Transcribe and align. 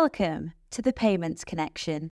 Welcome 0.00 0.54
to 0.72 0.82
the 0.82 0.92
Payments 0.92 1.44
Connection. 1.44 2.10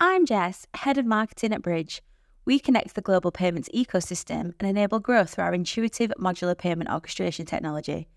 I'm 0.00 0.26
Jess, 0.26 0.66
Head 0.74 0.98
of 0.98 1.06
Marketing 1.06 1.52
at 1.52 1.62
Bridge. 1.62 2.02
We 2.44 2.58
connect 2.58 2.96
the 2.96 3.00
global 3.00 3.30
payments 3.30 3.68
ecosystem 3.72 4.54
and 4.58 4.68
enable 4.68 4.98
growth 4.98 5.34
through 5.34 5.44
our 5.44 5.54
intuitive 5.54 6.12
modular 6.18 6.58
payment 6.58 6.90
orchestration 6.90 7.46
technology. 7.46 8.08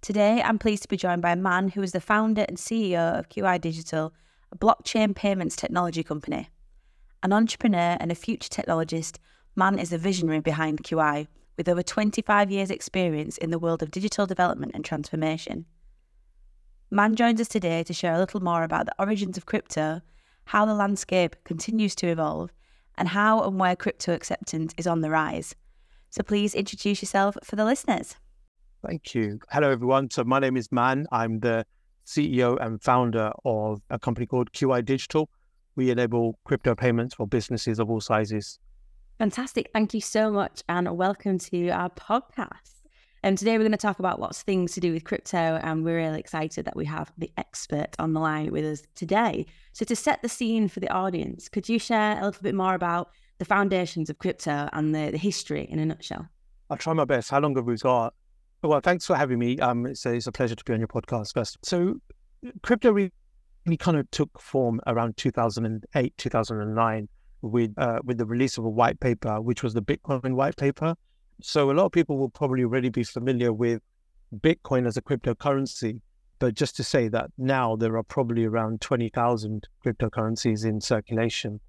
Today, 0.00 0.40
I'm 0.40 0.60
pleased 0.60 0.82
to 0.82 0.88
be 0.88 0.96
joined 0.96 1.22
by 1.22 1.32
a 1.32 1.36
man 1.36 1.70
who 1.70 1.82
is 1.82 1.90
the 1.90 2.00
founder 2.00 2.44
and 2.46 2.56
CEO 2.56 3.18
of 3.18 3.28
QI 3.28 3.60
Digital, 3.60 4.14
a 4.52 4.56
blockchain 4.56 5.14
payments 5.14 5.56
technology 5.56 6.02
company. 6.02 6.48
An 7.22 7.32
entrepreneur 7.32 7.96
and 8.00 8.12
a 8.12 8.14
future 8.14 8.48
technologist, 8.48 9.18
Mann 9.56 9.78
is 9.78 9.92
a 9.92 9.98
visionary 9.98 10.40
behind 10.40 10.84
QI, 10.84 11.26
with 11.56 11.68
over 11.68 11.82
25 11.82 12.50
years' 12.50 12.70
experience 12.70 13.36
in 13.36 13.50
the 13.50 13.58
world 13.58 13.82
of 13.82 13.90
digital 13.90 14.26
development 14.26 14.72
and 14.74 14.84
transformation. 14.84 15.66
Mann 16.90 17.16
joins 17.16 17.40
us 17.40 17.48
today 17.48 17.82
to 17.84 17.92
share 17.92 18.14
a 18.14 18.18
little 18.18 18.40
more 18.40 18.62
about 18.62 18.86
the 18.86 18.94
origins 18.98 19.36
of 19.36 19.46
crypto, 19.46 20.00
how 20.46 20.64
the 20.64 20.74
landscape 20.74 21.36
continues 21.44 21.94
to 21.96 22.06
evolve, 22.06 22.50
and 22.96 23.08
how 23.08 23.42
and 23.42 23.58
where 23.58 23.76
crypto 23.76 24.14
acceptance 24.14 24.72
is 24.78 24.86
on 24.86 25.02
the 25.02 25.10
rise. 25.10 25.54
So 26.10 26.22
please 26.22 26.54
introduce 26.54 27.02
yourself 27.02 27.36
for 27.44 27.56
the 27.56 27.64
listeners. 27.64 28.16
Thank 28.86 29.14
you. 29.14 29.40
Hello, 29.50 29.70
everyone. 29.70 30.08
So 30.10 30.24
my 30.24 30.38
name 30.38 30.56
is 30.56 30.72
Mann. 30.72 31.06
I'm 31.12 31.40
the 31.40 31.66
CEO 32.08 32.56
and 32.64 32.82
founder 32.82 33.32
of 33.44 33.82
a 33.90 33.98
company 33.98 34.26
called 34.26 34.50
QI 34.52 34.82
Digital. 34.82 35.28
We 35.76 35.90
enable 35.90 36.38
crypto 36.44 36.74
payments 36.74 37.14
for 37.14 37.26
businesses 37.26 37.78
of 37.78 37.90
all 37.90 38.00
sizes. 38.00 38.58
Fantastic. 39.18 39.68
Thank 39.74 39.92
you 39.92 40.00
so 40.00 40.30
much 40.30 40.62
and 40.70 40.96
welcome 40.96 41.38
to 41.38 41.68
our 41.68 41.90
podcast. 41.90 42.80
And 43.22 43.36
today 43.36 43.58
we're 43.58 43.64
going 43.64 43.72
to 43.72 43.76
talk 43.78 43.98
about 43.98 44.20
lots 44.20 44.38
of 44.38 44.44
things 44.44 44.72
to 44.72 44.80
do 44.80 44.92
with 44.92 45.04
crypto, 45.04 45.60
and 45.62 45.84
we're 45.84 45.96
really 45.96 46.20
excited 46.20 46.64
that 46.64 46.76
we 46.76 46.86
have 46.86 47.12
the 47.18 47.30
expert 47.36 47.88
on 47.98 48.14
the 48.14 48.20
line 48.20 48.52
with 48.52 48.64
us 48.64 48.82
today. 48.94 49.44
So, 49.72 49.84
to 49.84 49.96
set 49.96 50.22
the 50.22 50.28
scene 50.28 50.68
for 50.68 50.78
the 50.78 50.88
audience, 50.90 51.48
could 51.48 51.68
you 51.68 51.80
share 51.80 52.12
a 52.12 52.24
little 52.24 52.42
bit 52.42 52.54
more 52.54 52.74
about 52.74 53.10
the 53.38 53.44
foundations 53.44 54.08
of 54.08 54.18
crypto 54.18 54.68
and 54.72 54.94
the, 54.94 55.10
the 55.10 55.18
history 55.18 55.66
in 55.68 55.80
a 55.80 55.84
nutshell? 55.84 56.28
I'll 56.70 56.76
try 56.76 56.92
my 56.92 57.04
best. 57.04 57.28
How 57.30 57.40
long 57.40 57.56
have 57.56 57.64
we 57.64 57.76
got? 57.76 58.14
Well, 58.62 58.80
thanks 58.80 59.06
for 59.06 59.14
having 59.14 59.38
me. 59.38 59.56
Um, 59.60 59.86
it's 59.86 60.04
a, 60.04 60.14
it's 60.14 60.26
a 60.26 60.32
pleasure 60.32 60.56
to 60.56 60.64
be 60.64 60.72
on 60.72 60.80
your 60.80 60.88
podcast 60.88 61.34
first. 61.34 61.58
So, 61.62 61.94
crypto 62.62 62.90
really, 62.90 63.12
kind 63.78 63.96
of 63.96 64.10
took 64.10 64.40
form 64.40 64.80
around 64.88 65.16
2008, 65.16 66.14
2009 66.16 67.08
with 67.42 67.72
uh, 67.76 68.00
with 68.02 68.18
the 68.18 68.26
release 68.26 68.58
of 68.58 68.64
a 68.64 68.68
white 68.68 68.98
paper, 68.98 69.40
which 69.40 69.62
was 69.62 69.74
the 69.74 69.82
Bitcoin 69.82 70.34
white 70.34 70.56
paper. 70.56 70.96
So, 71.40 71.70
a 71.70 71.72
lot 71.72 71.86
of 71.86 71.92
people 71.92 72.18
will 72.18 72.30
probably 72.30 72.64
already 72.64 72.88
be 72.88 73.04
familiar 73.04 73.52
with 73.52 73.80
Bitcoin 74.34 74.88
as 74.88 74.96
a 74.96 75.02
cryptocurrency. 75.02 76.00
But 76.40 76.54
just 76.54 76.76
to 76.76 76.84
say 76.84 77.06
that 77.08 77.30
now 77.38 77.76
there 77.76 77.96
are 77.96 78.02
probably 78.02 78.44
around 78.44 78.80
20,000 78.80 79.68
cryptocurrencies 79.84 80.64
in 80.64 80.80
circulation, 80.80 81.60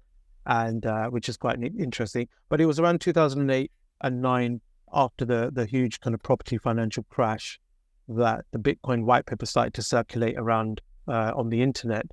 and 0.46 0.84
uh, 0.86 1.06
which 1.06 1.28
is 1.28 1.36
quite 1.36 1.62
interesting. 1.62 2.28
But 2.48 2.60
it 2.60 2.66
was 2.66 2.80
around 2.80 3.00
2008 3.00 3.70
and 4.00 4.22
9 4.22 4.60
after 4.92 5.24
the 5.24 5.50
the 5.52 5.66
huge 5.66 6.00
kind 6.00 6.14
of 6.14 6.22
property 6.22 6.58
financial 6.58 7.04
crash 7.10 7.60
that 8.08 8.44
the 8.50 8.58
Bitcoin 8.58 9.04
white 9.04 9.26
paper 9.26 9.46
started 9.46 9.74
to 9.74 9.82
circulate 9.82 10.36
around 10.36 10.80
uh, 11.06 11.32
on 11.34 11.48
the 11.48 11.62
internet, 11.62 12.06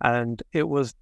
and 0.00 0.42
it 0.52 0.68
was 0.68 0.94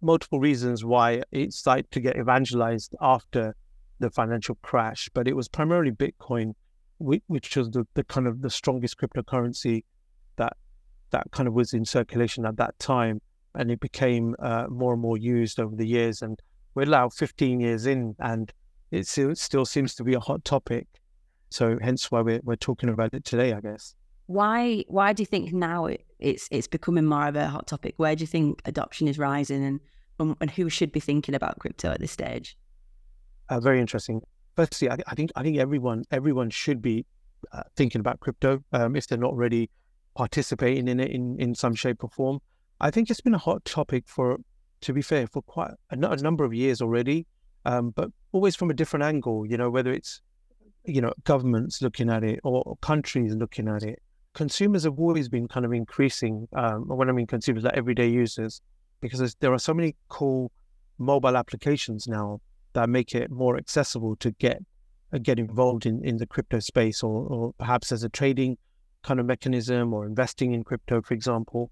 multiple 0.00 0.40
reasons 0.40 0.84
why 0.84 1.22
it 1.32 1.52
started 1.52 1.90
to 1.90 2.00
get 2.00 2.16
evangelized 2.16 2.94
after 3.00 3.54
the 3.98 4.10
financial 4.10 4.56
crash. 4.62 5.08
But 5.12 5.26
it 5.26 5.34
was 5.34 5.48
primarily 5.48 5.90
Bitcoin, 5.90 6.54
which, 6.98 7.56
was 7.56 7.70
the, 7.70 7.86
the 7.94 8.04
kind 8.04 8.26
of 8.26 8.42
the 8.42 8.50
strongest 8.50 8.98
cryptocurrency 8.98 9.84
that 10.36 10.56
that 11.10 11.30
kind 11.30 11.46
of 11.48 11.54
was 11.54 11.72
in 11.72 11.84
circulation 11.84 12.44
at 12.44 12.56
that 12.56 12.78
time, 12.78 13.20
and 13.54 13.70
it 13.70 13.80
became 13.80 14.34
uh, 14.38 14.66
more 14.68 14.92
and 14.92 15.02
more 15.02 15.16
used 15.16 15.60
over 15.60 15.74
the 15.74 15.86
years. 15.86 16.22
And 16.22 16.40
we're 16.74 16.84
now 16.84 17.08
15 17.08 17.60
years 17.60 17.86
in, 17.86 18.14
and 18.18 18.52
it 18.90 19.06
still, 19.06 19.64
seems 19.64 19.94
to 19.96 20.04
be 20.04 20.14
a 20.14 20.20
hot 20.20 20.44
topic. 20.44 20.86
So 21.50 21.78
hence 21.80 22.10
why 22.10 22.20
we're, 22.20 22.40
we're 22.42 22.56
talking 22.56 22.88
about 22.88 23.14
it 23.14 23.24
today, 23.24 23.52
I 23.52 23.60
guess. 23.60 23.94
Why 24.26 24.84
why 24.88 25.12
do 25.12 25.22
you 25.22 25.26
think 25.26 25.52
now 25.52 25.86
it, 25.86 26.04
it's 26.18 26.48
it's 26.50 26.66
becoming 26.66 27.04
more 27.04 27.28
of 27.28 27.36
a 27.36 27.46
hot 27.46 27.68
topic? 27.68 27.94
Where 27.96 28.16
do 28.16 28.22
you 28.22 28.26
think 28.26 28.60
adoption 28.64 29.06
is 29.06 29.20
rising 29.20 29.64
and 29.64 29.80
and 30.40 30.50
who 30.50 30.68
should 30.68 30.90
be 30.90 30.98
thinking 30.98 31.34
about 31.34 31.60
crypto 31.60 31.92
at 31.92 32.00
this 32.00 32.10
stage? 32.10 32.56
Uh, 33.48 33.60
very 33.60 33.78
interesting. 33.80 34.20
Firstly, 34.56 34.90
I, 34.90 34.96
I, 35.06 35.14
think 35.14 35.30
I 35.36 35.44
think 35.44 35.58
everyone 35.58 36.04
everyone 36.10 36.50
should 36.50 36.82
be 36.82 37.06
uh, 37.52 37.62
thinking 37.76 38.00
about 38.00 38.18
crypto 38.18 38.64
um, 38.72 38.96
if 38.96 39.06
they're 39.06 39.16
not 39.16 39.30
already 39.30 39.70
participating 40.16 40.88
in 40.88 40.98
it 40.98 41.10
in, 41.12 41.38
in 41.38 41.54
some 41.54 41.76
shape 41.76 42.02
or 42.02 42.10
form. 42.10 42.40
I 42.80 42.90
think 42.90 43.10
it's 43.10 43.20
been 43.20 43.34
a 43.34 43.38
hot 43.38 43.64
topic 43.64 44.04
for, 44.08 44.38
to 44.80 44.92
be 44.92 45.02
fair, 45.02 45.28
for 45.28 45.42
quite 45.42 45.70
a, 45.90 45.96
a 45.96 46.16
number 46.16 46.44
of 46.44 46.52
years 46.52 46.82
already 46.82 47.26
um, 47.66 47.90
but 47.90 48.10
always 48.36 48.54
from 48.54 48.70
a 48.70 48.74
different 48.74 49.04
angle. 49.04 49.46
You 49.46 49.56
know, 49.56 49.70
whether 49.70 49.92
it's 49.92 50.20
you 50.84 51.00
know 51.00 51.12
governments 51.24 51.82
looking 51.82 52.10
at 52.10 52.22
it 52.22 52.38
or 52.44 52.76
countries 52.82 53.34
looking 53.34 53.68
at 53.68 53.82
it. 53.82 54.00
Consumers 54.34 54.84
have 54.84 54.98
always 54.98 55.28
been 55.30 55.48
kind 55.48 55.64
of 55.64 55.72
increasing. 55.72 56.46
Um, 56.54 56.86
when 56.98 57.08
I 57.08 57.12
mean 57.12 57.26
consumers, 57.26 57.64
like 57.64 57.76
everyday 57.76 58.08
users, 58.08 58.60
because 59.00 59.34
there 59.40 59.52
are 59.52 59.58
so 59.58 59.74
many 59.74 59.96
cool 60.08 60.52
mobile 60.98 61.36
applications 61.36 62.06
now 62.06 62.40
that 62.74 62.88
make 62.88 63.14
it 63.14 63.30
more 63.30 63.56
accessible 63.56 64.16
to 64.16 64.30
get 64.32 64.58
uh, 65.12 65.18
get 65.18 65.38
involved 65.38 65.86
in, 65.86 66.04
in 66.04 66.18
the 66.18 66.26
crypto 66.26 66.58
space 66.58 67.02
or, 67.02 67.26
or 67.26 67.52
perhaps 67.58 67.90
as 67.92 68.04
a 68.04 68.10
trading 68.10 68.58
kind 69.02 69.18
of 69.20 69.26
mechanism 69.26 69.94
or 69.94 70.04
investing 70.04 70.52
in 70.52 70.62
crypto, 70.62 71.00
for 71.00 71.14
example. 71.14 71.70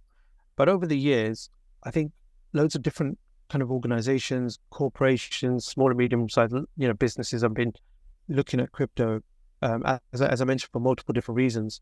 But 0.57 0.69
over 0.69 0.87
the 0.87 0.99
years, 0.99 1.51
I 1.83 1.91
think 1.91 2.13
loads 2.53 2.75
of 2.75 2.83
different 2.83 3.19
kind 3.49 3.63
of 3.63 3.71
organizations, 3.71 4.59
corporations, 4.71 5.67
small 5.67 5.89
and 5.89 5.99
medium 5.99 6.29
sized 6.29 6.55
you 6.77 6.89
know 6.89 6.95
businesses 6.95 7.43
have 7.43 7.55
been 7.55 7.73
looking 8.29 8.61
at 8.61 8.73
crypto 8.73 9.21
um, 9.63 9.83
as, 10.13 10.21
as 10.21 10.41
I 10.41 10.45
mentioned 10.45 10.71
for 10.73 10.81
multiple 10.81 11.13
different 11.13 11.37
reasons. 11.37 11.81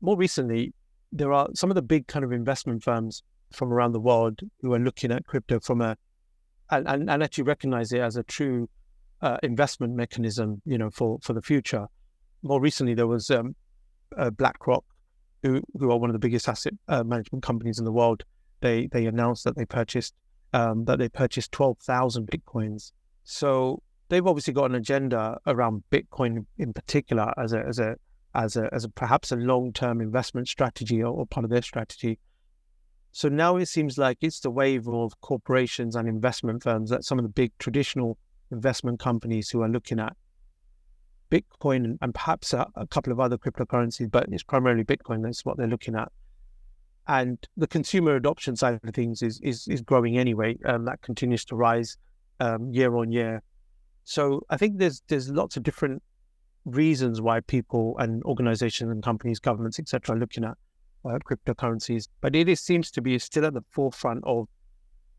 More 0.00 0.16
recently, 0.16 0.72
there 1.12 1.32
are 1.32 1.48
some 1.54 1.70
of 1.70 1.74
the 1.74 1.82
big 1.82 2.06
kind 2.06 2.24
of 2.24 2.32
investment 2.32 2.82
firms 2.82 3.22
from 3.52 3.72
around 3.72 3.92
the 3.92 4.00
world 4.00 4.40
who 4.60 4.72
are 4.72 4.78
looking 4.78 5.10
at 5.10 5.26
crypto 5.26 5.60
from 5.60 5.80
a 5.80 5.96
and, 6.70 6.88
and, 6.88 7.10
and 7.10 7.22
actually 7.22 7.44
recognize 7.44 7.92
it 7.92 8.00
as 8.00 8.16
a 8.16 8.22
true 8.22 8.68
uh, 9.20 9.36
investment 9.42 9.94
mechanism, 9.94 10.62
you 10.64 10.78
know, 10.78 10.90
for 10.90 11.18
for 11.22 11.32
the 11.32 11.42
future. 11.42 11.86
More 12.42 12.60
recently, 12.60 12.94
there 12.94 13.06
was 13.06 13.30
um, 13.30 13.54
uh, 14.16 14.30
BlackRock, 14.30 14.84
who 15.42 15.62
who 15.78 15.90
are 15.90 15.98
one 15.98 16.10
of 16.10 16.14
the 16.14 16.18
biggest 16.20 16.48
asset 16.48 16.74
uh, 16.88 17.04
management 17.04 17.42
companies 17.42 17.78
in 17.78 17.84
the 17.84 17.92
world. 17.92 18.24
They 18.60 18.86
they 18.88 19.06
announced 19.06 19.44
that 19.44 19.56
they 19.56 19.64
purchased 19.64 20.14
um, 20.54 20.84
that 20.84 20.98
they 21.00 21.08
purchased 21.08 21.52
12,000 21.52 22.28
Bitcoins. 22.28 22.92
So 23.24 23.82
they've 24.08 24.26
obviously 24.26 24.54
got 24.54 24.70
an 24.70 24.76
agenda 24.76 25.38
around 25.46 25.82
Bitcoin 25.90 26.46
in 26.56 26.72
particular 26.72 27.34
as 27.36 27.52
a, 27.52 27.58
as 27.66 27.80
a, 27.80 27.96
as 28.34 28.56
a, 28.56 28.72
as 28.72 28.84
a 28.84 28.88
perhaps 28.88 29.32
a 29.32 29.36
long-term 29.36 30.00
investment 30.00 30.48
strategy 30.48 31.02
or, 31.02 31.12
or 31.12 31.26
part 31.26 31.44
of 31.44 31.50
their 31.50 31.62
strategy. 31.62 32.20
So 33.10 33.28
now 33.28 33.56
it 33.56 33.66
seems 33.66 33.98
like 33.98 34.18
it's 34.20 34.40
the 34.40 34.50
wave 34.50 34.88
of 34.88 35.20
corporations 35.20 35.96
and 35.96 36.08
investment 36.08 36.62
firms 36.62 36.90
that 36.90 37.04
some 37.04 37.18
of 37.18 37.24
the 37.24 37.28
big 37.28 37.52
traditional 37.58 38.16
investment 38.52 39.00
companies 39.00 39.50
who 39.50 39.60
are 39.62 39.68
looking 39.68 39.98
at 39.98 40.16
Bitcoin 41.32 41.84
and, 41.84 41.98
and 42.00 42.14
perhaps 42.14 42.52
a, 42.52 42.66
a, 42.76 42.86
couple 42.86 43.12
of 43.12 43.18
other 43.18 43.38
cryptocurrencies, 43.38 44.10
but 44.10 44.26
it's 44.30 44.44
primarily 44.44 44.84
Bitcoin. 44.84 45.22
That's 45.22 45.44
what 45.44 45.56
they're 45.56 45.66
looking 45.66 45.96
at 45.96 46.12
and 47.06 47.38
the 47.56 47.66
consumer 47.66 48.16
adoption 48.16 48.56
side 48.56 48.80
of 48.82 48.94
things 48.94 49.22
is 49.22 49.40
is, 49.42 49.68
is 49.68 49.82
growing 49.82 50.18
anyway. 50.18 50.56
Um, 50.64 50.84
that 50.86 51.02
continues 51.02 51.44
to 51.46 51.56
rise 51.56 51.96
um, 52.40 52.70
year 52.70 52.96
on 52.96 53.12
year. 53.12 53.42
So 54.04 54.42
I 54.50 54.56
think 54.56 54.78
there's 54.78 55.02
there's 55.08 55.28
lots 55.30 55.56
of 55.56 55.62
different 55.62 56.02
reasons 56.64 57.20
why 57.20 57.40
people 57.40 57.96
and 57.98 58.22
organizations 58.24 58.90
and 58.90 59.02
companies, 59.02 59.38
governments, 59.38 59.78
etc., 59.78 60.16
are 60.16 60.18
looking 60.18 60.44
at 60.44 60.56
uh, 61.04 61.18
cryptocurrencies. 61.18 62.08
But 62.20 62.34
it 62.34 62.48
is, 62.48 62.60
seems 62.60 62.90
to 62.92 63.02
be 63.02 63.18
still 63.18 63.46
at 63.46 63.54
the 63.54 63.64
forefront 63.70 64.24
of 64.24 64.48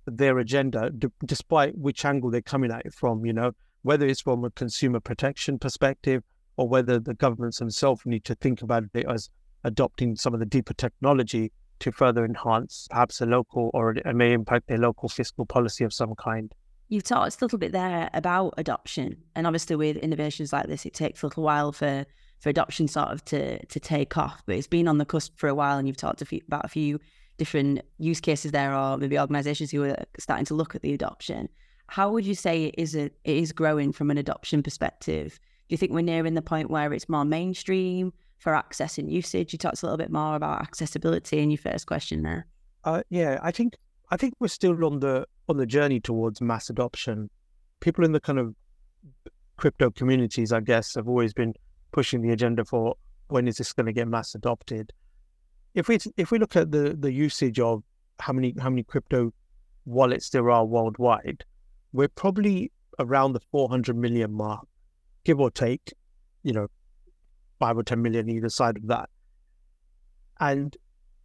their 0.08 0.40
agenda, 0.40 0.90
d- 0.90 1.08
despite 1.26 1.78
which 1.78 2.04
angle 2.06 2.32
they're 2.32 2.42
coming 2.42 2.72
at 2.72 2.86
it 2.86 2.94
from. 2.94 3.26
You 3.26 3.34
know, 3.34 3.52
whether 3.84 4.08
it's 4.08 4.22
from 4.22 4.44
a 4.44 4.50
consumer 4.52 5.00
protection 5.00 5.60
perspective 5.60 6.24
or 6.58 6.68
whether 6.68 7.00
the 7.00 7.14
governments 7.14 7.60
themselves 7.60 8.02
need 8.06 8.24
to 8.26 8.36
think 8.36 8.62
about 8.62 8.84
it 8.94 9.06
as 9.08 9.30
adopting 9.64 10.16
some 10.16 10.34
of 10.34 10.40
the 10.40 10.46
deeper 10.46 10.74
technology 10.74 11.52
to 11.80 11.92
further 11.92 12.26
enhance 12.26 12.88
perhaps 12.90 13.22
a 13.22 13.26
local 13.26 13.72
or 13.74 13.92
it 13.92 14.16
may 14.16 14.34
impact 14.34 14.70
a 14.72 14.78
local 14.78 15.10
fiscal 15.10 15.46
policy 15.46 15.84
of 15.84 15.94
some 15.94 16.16
kind. 16.16 16.54
You've 16.88 17.04
talked 17.04 17.42
a 17.42 17.44
little 17.44 17.58
bit 17.58 17.72
there 17.72 18.10
about 18.14 18.54
adoption, 18.58 19.18
and 19.36 19.48
obviously 19.48 19.76
with 19.76 19.98
innovations 19.98 20.54
like 20.54 20.68
this, 20.68 20.86
it 20.86 20.94
takes 20.94 21.24
a 21.24 21.26
little 21.28 21.44
while 21.44 21.72
for 21.72 22.06
for 22.40 22.50
adoption 22.50 22.88
sort 22.88 23.10
of 23.10 23.26
to 23.26 23.66
to 23.66 23.80
take 23.80 24.18
off. 24.18 24.44
But 24.46 24.58
it's 24.58 24.68
been 24.68 24.88
on 24.88 25.00
the 25.00 25.06
cusp 25.06 25.38
for 25.38 25.50
a 25.50 25.56
while, 25.56 25.78
and 25.78 25.88
you've 25.88 25.98
talked 25.98 26.22
a 26.22 26.26
few, 26.26 26.42
about 26.48 26.66
a 26.66 26.70
few 26.70 27.00
different 27.38 27.82
use 27.98 28.22
cases 28.22 28.52
there 28.52 28.74
are 28.74 28.98
maybe 28.98 29.20
organizations 29.20 29.72
who 29.72 29.84
are 29.84 29.98
starting 30.20 30.46
to 30.46 30.54
look 30.54 30.76
at 30.76 30.82
the 30.82 30.94
adoption. 30.94 31.50
How 31.88 32.10
would 32.12 32.26
you 32.26 32.36
say 32.36 32.66
it 32.66 32.76
is 32.78 32.96
a, 32.96 33.06
it 33.06 33.14
is 33.26 33.52
growing 33.52 33.92
from 33.92 34.10
an 34.12 34.18
adoption 34.18 34.64
perspective? 34.64 35.40
Do 35.68 35.74
you 35.74 35.78
think 35.78 35.92
we're 35.92 36.02
nearing 36.02 36.36
the 36.36 36.42
point 36.42 36.70
where 36.70 36.94
it's 36.94 37.10
more 37.10 37.26
mainstream 37.26 38.14
for 38.38 38.54
access 38.56 38.98
and 38.98 39.12
usage? 39.12 39.54
You 39.54 39.60
talked 39.60 39.82
a 39.82 39.86
little 39.86 39.98
bit 39.98 40.12
more 40.12 40.36
about 40.36 40.62
accessibility 40.62 41.40
in 41.40 41.52
your 41.52 41.58
first 41.58 41.88
question 41.88 42.24
there. 42.24 42.48
Uh, 42.84 43.04
yeah, 43.10 43.40
I 43.42 43.52
think 43.52 43.76
I 44.12 44.18
think 44.18 44.36
we're 44.40 44.48
still 44.48 44.86
on 44.86 45.00
the 45.00 45.26
on 45.50 45.58
the 45.58 45.66
journey 45.66 46.00
towards 46.00 46.42
mass 46.42 46.70
adoption. 46.70 47.30
People 47.80 48.06
in 48.06 48.12
the 48.12 48.20
kind 48.20 48.40
of 48.40 48.56
crypto 49.58 49.90
communities, 49.90 50.52
I 50.52 50.60
guess, 50.60 50.96
have 50.96 51.08
always 51.08 51.34
been 51.34 51.54
pushing 51.92 52.22
the 52.22 52.32
agenda 52.32 52.66
for 52.66 52.96
when 53.28 53.48
is 53.48 53.58
this 53.58 53.74
going 53.74 53.88
to 53.88 53.94
get 53.94 54.08
mass 54.08 54.36
adopted. 54.36 54.94
If 55.74 55.88
we 55.88 55.98
if 56.18 56.32
we 56.32 56.40
look 56.40 56.56
at 56.56 56.72
the 56.72 56.96
the 56.98 57.12
usage 57.12 57.60
of 57.60 57.84
how 58.20 58.34
many 58.34 58.54
how 58.60 58.70
many 58.70 58.84
crypto 58.84 59.34
wallets 59.86 60.30
there 60.30 60.50
are 60.50 60.66
worldwide, 60.66 61.44
we're 61.94 62.08
probably 62.08 62.72
around 63.00 63.34
the 63.34 63.42
400 63.52 63.96
million 63.96 64.32
mark, 64.32 64.68
give 65.24 65.40
or 65.40 65.52
take, 65.52 65.94
you 66.44 66.54
know, 66.54 66.68
five 67.60 67.78
or 67.78 67.84
10 67.84 68.02
million 68.02 68.30
either 68.30 68.50
side 68.50 68.78
of 68.78 68.88
that. 68.88 69.10
And 70.40 70.76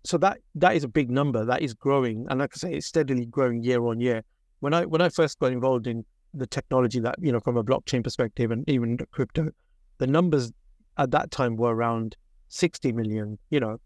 so 0.04 0.16
that 0.18 0.38
that 0.54 0.76
is 0.76 0.84
a 0.84 0.88
big 0.88 1.10
number 1.10 1.44
that 1.44 1.62
is 1.62 1.74
growing. 1.74 2.26
And 2.30 2.40
like 2.40 2.52
I 2.54 2.58
say, 2.58 2.74
it's 2.74 2.86
steadily 2.86 3.26
growing 3.26 3.62
year 3.62 3.84
on 3.86 4.00
year. 4.00 4.22
When 4.60 4.72
I 4.72 4.84
when 4.84 5.00
I 5.00 5.08
first 5.08 5.38
got 5.38 5.52
involved 5.52 5.86
in 5.86 6.04
the 6.32 6.46
technology 6.46 7.00
that, 7.00 7.16
you 7.20 7.32
know, 7.32 7.40
from 7.40 7.56
a 7.56 7.64
blockchain 7.64 8.04
perspective 8.04 8.50
and 8.50 8.68
even 8.68 8.98
crypto, 9.10 9.50
the 9.98 10.06
numbers 10.06 10.52
at 10.96 11.10
that 11.10 11.30
time 11.30 11.56
were 11.56 11.74
around 11.74 12.16
60 12.48 12.92
million, 12.92 13.38
you 13.50 13.58
know, 13.58 13.78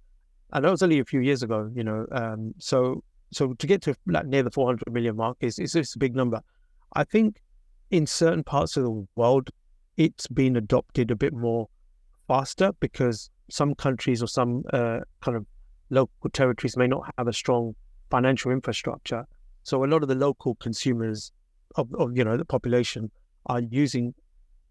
and 0.53 0.65
that 0.65 0.71
was 0.71 0.83
only 0.83 0.99
a 0.99 1.05
few 1.05 1.21
years 1.21 1.43
ago, 1.43 1.71
you 1.75 1.85
know. 1.85 2.07
Um, 2.13 2.55
so 2.59 3.03
so 3.33 3.55
to 3.55 3.67
get 3.67 3.83
to 3.83 3.97
like 4.07 4.27
near 4.27 4.43
the 4.43 4.51
400 4.51 4.93
million 4.93 5.17
mark 5.17 5.37
is, 5.41 5.59
is, 5.59 5.75
is 5.75 5.95
a 5.95 5.99
big 5.99 6.15
number. 6.15 6.41
I 6.95 7.05
think 7.05 7.41
in 7.91 8.07
certain 8.07 8.45
parts 8.45 8.77
of 8.77 8.85
the 8.85 9.07
world, 9.17 9.51
it's 9.97 10.27
been 10.29 10.57
adopted 10.57 11.11
a 11.11 11.17
bit 11.17 11.33
more 11.33 11.69
faster 12.29 12.73
because 12.81 13.31
some 13.51 13.75
countries 13.75 14.23
or 14.23 14.27
some 14.27 14.63
uh, 14.73 15.01
kind 15.21 15.37
of 15.37 15.47
local 15.91 16.31
territories 16.31 16.77
may 16.77 16.87
not 16.87 17.13
have 17.19 17.29
a 17.29 17.33
strong 17.33 17.75
financial 18.11 18.51
infrastructure. 18.51 19.25
So 19.63 19.85
a 19.85 19.87
lot 19.87 20.03
of 20.03 20.09
the 20.09 20.15
local 20.15 20.55
consumers 20.57 21.33
of, 21.77 21.93
of 21.95 22.17
you 22.17 22.25
know 22.25 22.37
the 22.37 22.45
population 22.45 23.11
are 23.47 23.61
using 23.61 24.15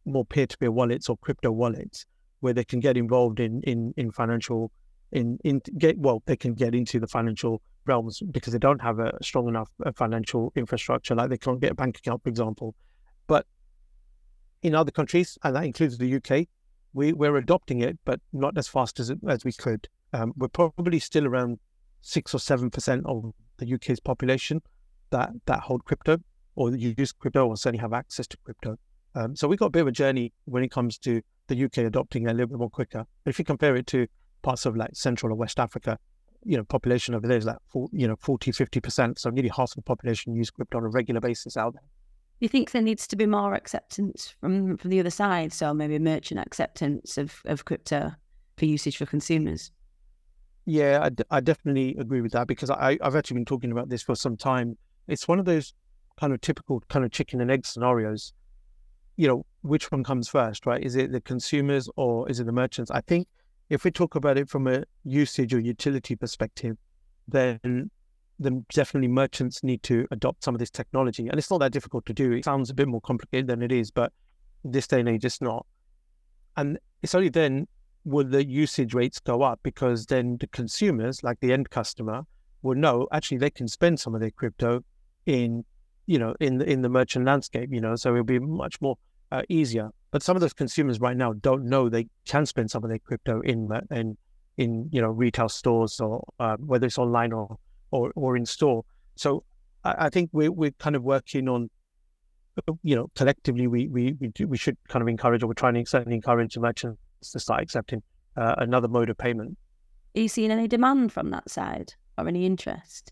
more 0.05 0.25
peer-to-peer 0.25 0.71
wallets 0.71 1.09
or 1.09 1.17
crypto 1.17 1.51
wallets 1.51 2.05
where 2.41 2.53
they 2.53 2.63
can 2.63 2.79
get 2.79 2.97
involved 2.97 3.39
in 3.39 3.61
in 3.63 3.94
in 3.97 4.11
financial 4.11 4.71
in 5.11 5.38
in 5.44 5.61
get 5.77 5.97
well 5.97 6.21
they 6.25 6.35
can 6.35 6.53
get 6.53 6.75
into 6.75 7.00
the 7.00 7.07
financial 7.07 7.61
realms 7.85 8.21
because 8.31 8.53
they 8.53 8.59
don't 8.59 8.81
have 8.81 9.00
a 9.00 9.11
strong 9.21 9.47
enough 9.47 9.69
uh, 9.85 9.91
financial 9.91 10.51
infrastructure, 10.55 11.15
like 11.15 11.29
they 11.29 11.38
can't 11.38 11.59
get 11.59 11.71
a 11.71 11.75
bank 11.75 11.97
account, 11.97 12.23
for 12.23 12.29
example. 12.29 12.75
But 13.27 13.45
in 14.61 14.75
other 14.75 14.91
countries, 14.91 15.38
and 15.44 15.55
that 15.55 15.65
includes 15.65 15.97
the 15.97 16.15
UK, 16.15 16.47
we, 16.94 17.13
we're 17.13 17.38
adopting 17.38 17.81
it, 17.81 17.98
but 18.06 18.19
not 18.31 18.57
as 18.57 18.68
fast 18.68 19.00
as, 19.00 19.12
as 19.28 19.44
we 19.44 19.51
could. 19.51 19.88
Um, 20.13 20.34
we're 20.38 20.48
probably 20.48 21.00
still 21.00 21.25
around 21.25 21.60
six 22.01 22.34
or 22.34 22.40
seven 22.40 22.69
percent 22.69 23.06
of 23.06 23.34
the 23.57 23.74
UK's 23.74 24.00
population 24.00 24.62
that 25.10 25.31
that 25.45 25.62
hold 25.62 25.86
crypto 25.86 26.18
or 26.56 26.75
use 26.75 27.12
crypto 27.12 27.48
or 27.48 27.57
certainly 27.57 27.81
have 27.81 27.94
access 27.94 28.28
to 28.28 28.38
crypto. 28.44 28.78
Um, 29.16 29.36
so 29.36 29.48
we've 29.48 29.60
got 29.60 29.68
a 29.68 29.72
bit 29.72 29.81
of 29.81 29.88
a 29.88 29.92
journey 29.92 30.34
when 30.45 30.63
it 30.63 30.72
comes 30.72 30.98
to 31.00 31.22
the 31.48 31.66
UK 31.66 31.80
adopting 31.80 32.28
a 32.28 32.31
little 32.31 32.48
bit 32.48 32.57
more 32.57 32.69
quicker. 32.69 33.06
If 33.25 33.39
you 33.39 33.46
compare 33.46 33.75
it 33.75 33.88
to 33.88 34.07
parts 34.42 34.66
of 34.66 34.75
like 34.75 34.92
Central 34.94 35.31
or 35.31 35.36
West 35.36 35.60
Africa, 35.60 35.98
you 36.44 36.57
know, 36.57 36.63
population 36.63 37.16
over 37.16 37.28
there 37.28 37.38
is 37.38 37.46
like, 37.46 37.57
you 37.92 38.07
know, 38.07 38.16
40, 38.19 38.51
50%. 38.51 39.19
So 39.19 39.30
nearly 39.30 39.50
half 39.50 39.72
of 39.72 39.75
the 39.75 39.81
population 39.81 40.36
use 40.36 40.50
crypto 40.51 40.78
on 40.78 40.84
a 40.84 40.89
regular 40.89 41.22
basis 41.22 41.57
out 41.57 41.74
there. 41.74 41.84
You 42.44 42.50
think 42.50 42.72
there 42.72 42.81
needs 42.81 43.07
to 43.07 43.16
be 43.16 43.25
more 43.25 43.54
acceptance 43.54 44.36
from, 44.42 44.75
from 44.75 44.90
the 44.90 45.00
other 45.00 45.10
side? 45.10 45.54
So 45.54 45.74
maybe 45.74 45.98
merchant 45.98 46.42
acceptance 46.42 47.18
of, 47.18 47.42
of 47.45 47.63
crypto 47.63 48.12
for 48.57 48.66
usage 48.66 48.98
for 48.98 49.06
consumers? 49.06 49.72
Yeah, 50.66 51.00
I, 51.04 51.07
d- 51.07 51.24
I 51.31 51.40
definitely 51.40 51.95
agree 51.98 52.19
with 52.19 52.34
that 52.34 52.48
because 52.48 52.69
I, 52.69 52.98
I've 53.01 53.16
actually 53.16 53.36
been 53.36 53.45
talking 53.45 53.72
about 53.72 53.88
this 53.88 54.01
for 54.01 54.13
some 54.13 54.36
time. 54.36 54.78
It's 55.07 55.25
one 55.25 55.40
of 55.40 55.45
those 55.45 55.74
kind 56.19 56.34
of 56.34 56.42
typical 56.42 56.84
kind 56.90 57.06
of 57.06 57.12
chicken 57.12 57.40
and 57.40 57.50
egg 57.50 57.66
scenarios. 57.66 58.34
You 59.16 59.30
know, 59.30 59.46
which 59.62 59.89
one 59.89 60.04
comes 60.04 60.28
first, 60.28 60.66
right? 60.66 60.84
Is 60.84 60.98
it 60.98 61.13
the 61.13 61.22
consumers 61.22 61.88
or 61.96 62.30
is 62.30 62.42
it 62.42 62.46
the 62.46 62.51
merchants? 62.51 62.92
I 62.92 63.00
think 63.00 63.25
if 63.69 63.86
we 63.86 63.92
talk 63.92 64.16
about 64.16 64.38
it 64.38 64.50
from 64.50 64.68
a 64.68 64.84
usage 65.06 65.54
or 65.54 65.62
utility 65.62 66.18
perspective, 66.18 66.75
then 67.25 67.89
then 68.39 68.65
definitely 68.74 69.07
merchants 69.07 69.63
need 69.63 69.83
to 69.83 70.07
adopt 70.12 70.44
some 70.44 70.56
of 70.56 70.59
this 70.59 70.69
technology. 70.69 71.27
And 71.27 71.38
it's 71.38 71.51
not 71.51 71.59
that 71.59 71.71
difficult 71.71 72.06
to 72.07 72.13
do. 72.13 72.31
It 72.31 72.45
sounds 72.45 72.69
a 72.69 72.74
bit 72.74 72.88
more 72.88 73.01
complicated 73.01 73.47
than 73.47 73.62
it 73.62 73.71
is, 73.71 73.91
but 73.91 74.12
this 74.63 74.88
day 74.88 75.00
and 75.00 75.09
age 75.09 75.25
it's 75.25 75.41
not. 75.41 75.65
And 76.57 76.77
it's 77.01 77.15
only 77.15 77.30
then 77.30 77.68
will 78.06 78.25
the 78.25 78.45
usage 78.45 78.94
rates 78.94 79.19
go 79.19 79.44
up 79.44 79.59
because 79.63 80.06
then 80.06 80.38
the 80.39 80.47
consumers, 80.47 81.24
like 81.24 81.39
the 81.39 81.53
end 81.53 81.69
customer, 81.69 82.24
will 82.62 82.75
know 82.75 83.07
actually 83.12 83.38
they 83.38 83.50
can 83.50 83.68
spend 83.68 84.00
some 84.00 84.15
of 84.15 84.21
their 84.21 84.31
crypto 84.31 84.83
in, 85.25 85.63
you 86.06 86.19
know, 86.19 86.36
in 86.39 86.57
the 86.57 86.69
in 86.69 86.81
the 86.81 86.89
merchant 86.89 87.25
landscape, 87.25 87.69
you 87.71 87.81
know, 87.81 87.95
so 87.95 88.12
it'll 88.12 88.24
be 88.24 88.39
much 88.39 88.81
more 88.81 88.97
uh, 89.31 89.41
easier. 89.50 89.89
But 90.12 90.21
some 90.21 90.36
of 90.36 90.41
those 90.41 90.53
consumers 90.53 91.00
right 91.00 91.18
now 91.18 91.33
don't 91.33 91.65
know 91.65 91.89
they 91.89 92.07
can 92.25 92.45
spend 92.45 92.69
some 92.71 92.83
of 92.83 92.89
their 92.89 93.00
crypto 93.00 93.41
in 93.41 93.69
in 93.91 94.18
in 94.57 94.89
you 94.91 95.01
know 95.01 95.09
retail 95.09 95.50
stores 95.50 96.00
or 96.00 96.24
uh, 96.39 96.56
whether 96.57 96.88
it's 96.88 96.97
online 96.97 97.33
or, 97.33 97.57
or 97.94 98.12
or 98.16 98.36
in 98.36 98.45
store. 98.45 98.84
So 99.16 99.44
I, 99.84 100.06
I 100.06 100.10
think 100.10 100.30
we're 100.34 100.51
we're 100.51 100.72
kind 100.72 100.95
of 100.95 101.04
working 101.04 101.48
on 101.48 101.69
you 102.84 102.95
know 102.95 103.10
collectively 103.16 103.68
we 103.68 103.88
we 103.88 104.13
we, 104.19 104.28
do, 104.30 104.48
we 104.48 104.57
should 104.57 104.78
kind 104.88 105.01
of 105.01 105.07
encourage 105.07 105.44
or 105.44 105.48
we're 105.48 105.54
trying 105.54 105.75
to 105.75 105.86
certainly 105.86 106.16
encourage 106.16 106.57
merchants 106.57 107.00
to 107.31 107.40
start 107.40 107.62
accepting 107.62 108.01
uh, 108.36 108.56
another 108.57 108.88
mode 108.88 109.10
of 109.10 109.18
payment. 109.18 109.57
Are 110.16 110.22
you 110.22 110.28
seeing 110.28 110.51
any 110.51 110.68
demand 110.68 111.12
from 111.12 111.30
that 111.31 111.50
side 111.50 111.94
or 112.18 112.28
any 112.28 112.45
interest? 112.45 113.12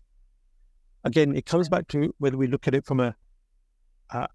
Again, 1.04 1.34
it 1.34 1.46
comes 1.46 1.68
back 1.68 1.88
to 1.88 2.14
whether 2.18 2.36
we 2.36 2.46
look 2.46 2.68
at 2.68 2.74
it 2.74 2.84
from 2.84 3.00
a 3.00 3.14
a, 4.10 4.28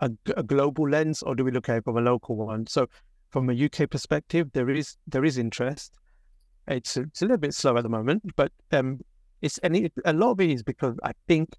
a, 0.00 0.10
a, 0.36 0.42
global 0.44 0.88
lens 0.88 1.20
or 1.22 1.34
do 1.34 1.44
we 1.44 1.50
look 1.50 1.68
at 1.68 1.78
it 1.78 1.84
from 1.84 1.96
a 1.96 2.00
local 2.00 2.36
one? 2.36 2.64
So, 2.68 2.86
from 3.30 3.50
a 3.50 3.64
UK 3.64 3.90
perspective, 3.90 4.52
there 4.52 4.70
is 4.70 4.96
there 5.08 5.24
is 5.24 5.36
interest. 5.36 5.94
It's 6.68 6.96
it's 6.96 7.22
a 7.22 7.24
little 7.24 7.38
bit 7.38 7.54
slow 7.54 7.76
at 7.76 7.82
the 7.82 7.88
moment, 7.88 8.22
but 8.36 8.52
um, 8.70 9.00
it's 9.42 9.58
and 9.58 9.76
it, 9.76 9.92
a 10.04 10.12
lot 10.12 10.32
of 10.32 10.40
it 10.40 10.50
is 10.50 10.62
because 10.62 10.96
I 11.04 11.12
think 11.28 11.50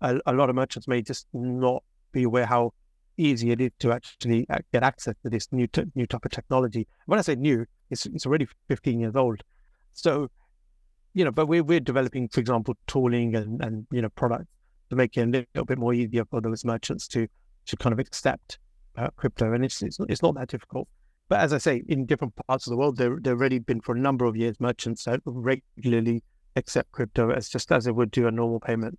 a, 0.00 0.20
a 0.26 0.32
lot 0.32 0.50
of 0.50 0.56
merchants 0.56 0.88
may 0.88 1.02
just 1.02 1.26
not 1.32 1.82
be 2.12 2.24
aware 2.24 2.46
how 2.46 2.72
easy 3.16 3.50
it 3.50 3.60
is 3.60 3.70
to 3.78 3.92
actually 3.92 4.46
uh, 4.50 4.58
get 4.72 4.82
access 4.82 5.14
to 5.22 5.30
this 5.30 5.48
new 5.52 5.66
t- 5.66 5.84
new 5.94 6.06
type 6.06 6.24
of 6.24 6.30
technology. 6.30 6.86
When 7.06 7.18
I 7.18 7.22
say 7.22 7.34
new, 7.34 7.66
it's 7.90 8.06
it's 8.06 8.26
already 8.26 8.48
15 8.68 9.00
years 9.00 9.16
old. 9.16 9.42
So, 9.92 10.28
you 11.14 11.24
know, 11.24 11.30
but 11.30 11.46
we're 11.46 11.62
we're 11.62 11.80
developing, 11.80 12.28
for 12.28 12.40
example, 12.40 12.74
tooling 12.86 13.36
and 13.36 13.62
and 13.62 13.86
you 13.90 14.02
know 14.02 14.08
products 14.10 14.50
to 14.90 14.96
make 14.96 15.16
it 15.16 15.22
a 15.22 15.26
little 15.26 15.64
bit 15.64 15.78
more 15.78 15.94
easier 15.94 16.24
for 16.24 16.40
those 16.40 16.64
merchants 16.64 17.06
to 17.08 17.26
to 17.66 17.76
kind 17.76 17.92
of 17.92 17.98
accept 17.98 18.58
uh, 18.96 19.08
crypto. 19.16 19.52
And 19.52 19.64
it's, 19.64 19.82
it's 19.82 19.98
it's 20.08 20.22
not 20.22 20.34
that 20.34 20.48
difficult. 20.48 20.88
But 21.28 21.40
as 21.40 21.52
I 21.52 21.58
say, 21.58 21.82
in 21.88 22.04
different 22.04 22.34
parts 22.46 22.66
of 22.66 22.72
the 22.72 22.76
world, 22.76 22.96
there 22.96 23.18
there 23.20 23.34
already 23.34 23.58
been 23.58 23.80
for 23.80 23.94
a 23.94 23.98
number 23.98 24.24
of 24.24 24.36
years 24.36 24.58
merchants 24.60 25.06
regularly 25.24 26.22
accept 26.56 26.92
crypto 26.92 27.30
as 27.30 27.48
just 27.48 27.72
as 27.72 27.86
it 27.86 27.94
would 27.94 28.10
do 28.10 28.26
a 28.26 28.30
normal 28.30 28.60
payment. 28.60 28.98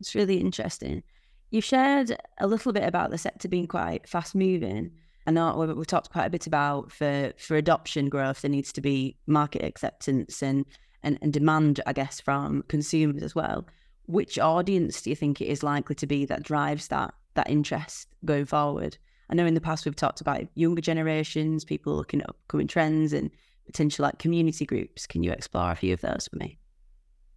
It's 0.00 0.14
really 0.14 0.38
interesting. 0.38 1.02
You've 1.50 1.64
shared 1.64 2.16
a 2.38 2.46
little 2.46 2.72
bit 2.72 2.84
about 2.84 3.10
the 3.10 3.18
sector 3.18 3.48
being 3.48 3.66
quite 3.66 4.08
fast 4.08 4.34
moving. 4.34 4.90
I 5.26 5.30
know 5.30 5.54
we've 5.54 5.86
talked 5.86 6.10
quite 6.10 6.26
a 6.26 6.30
bit 6.30 6.46
about 6.46 6.90
for 6.90 7.32
for 7.38 7.56
adoption 7.56 8.08
growth, 8.08 8.42
there 8.42 8.50
needs 8.50 8.72
to 8.72 8.80
be 8.80 9.16
market 9.26 9.64
acceptance 9.64 10.42
and 10.42 10.64
and, 11.04 11.18
and 11.20 11.32
demand, 11.32 11.80
I 11.86 11.92
guess, 11.92 12.20
from 12.20 12.62
consumers 12.68 13.22
as 13.22 13.34
well 13.34 13.66
which 14.06 14.38
audience 14.38 15.02
do 15.02 15.10
you 15.10 15.16
think 15.16 15.40
it 15.40 15.46
is 15.46 15.62
likely 15.62 15.94
to 15.96 16.06
be 16.06 16.24
that 16.26 16.42
drives 16.42 16.88
that 16.88 17.14
that 17.34 17.48
interest 17.48 18.08
going 18.24 18.44
forward? 18.44 18.98
I 19.30 19.34
know 19.34 19.46
in 19.46 19.54
the 19.54 19.60
past 19.60 19.84
we've 19.84 19.96
talked 19.96 20.20
about 20.20 20.46
younger 20.54 20.82
generations, 20.82 21.64
people 21.64 21.94
looking 21.94 22.20
at 22.20 22.28
upcoming 22.28 22.66
trends 22.66 23.12
and 23.12 23.30
potential 23.66 24.04
like 24.04 24.18
community 24.18 24.64
groups. 24.66 25.06
Can 25.06 25.22
you 25.22 25.32
explore 25.32 25.70
a 25.70 25.76
few 25.76 25.94
of 25.94 26.00
those 26.00 26.28
for 26.30 26.36
me? 26.36 26.58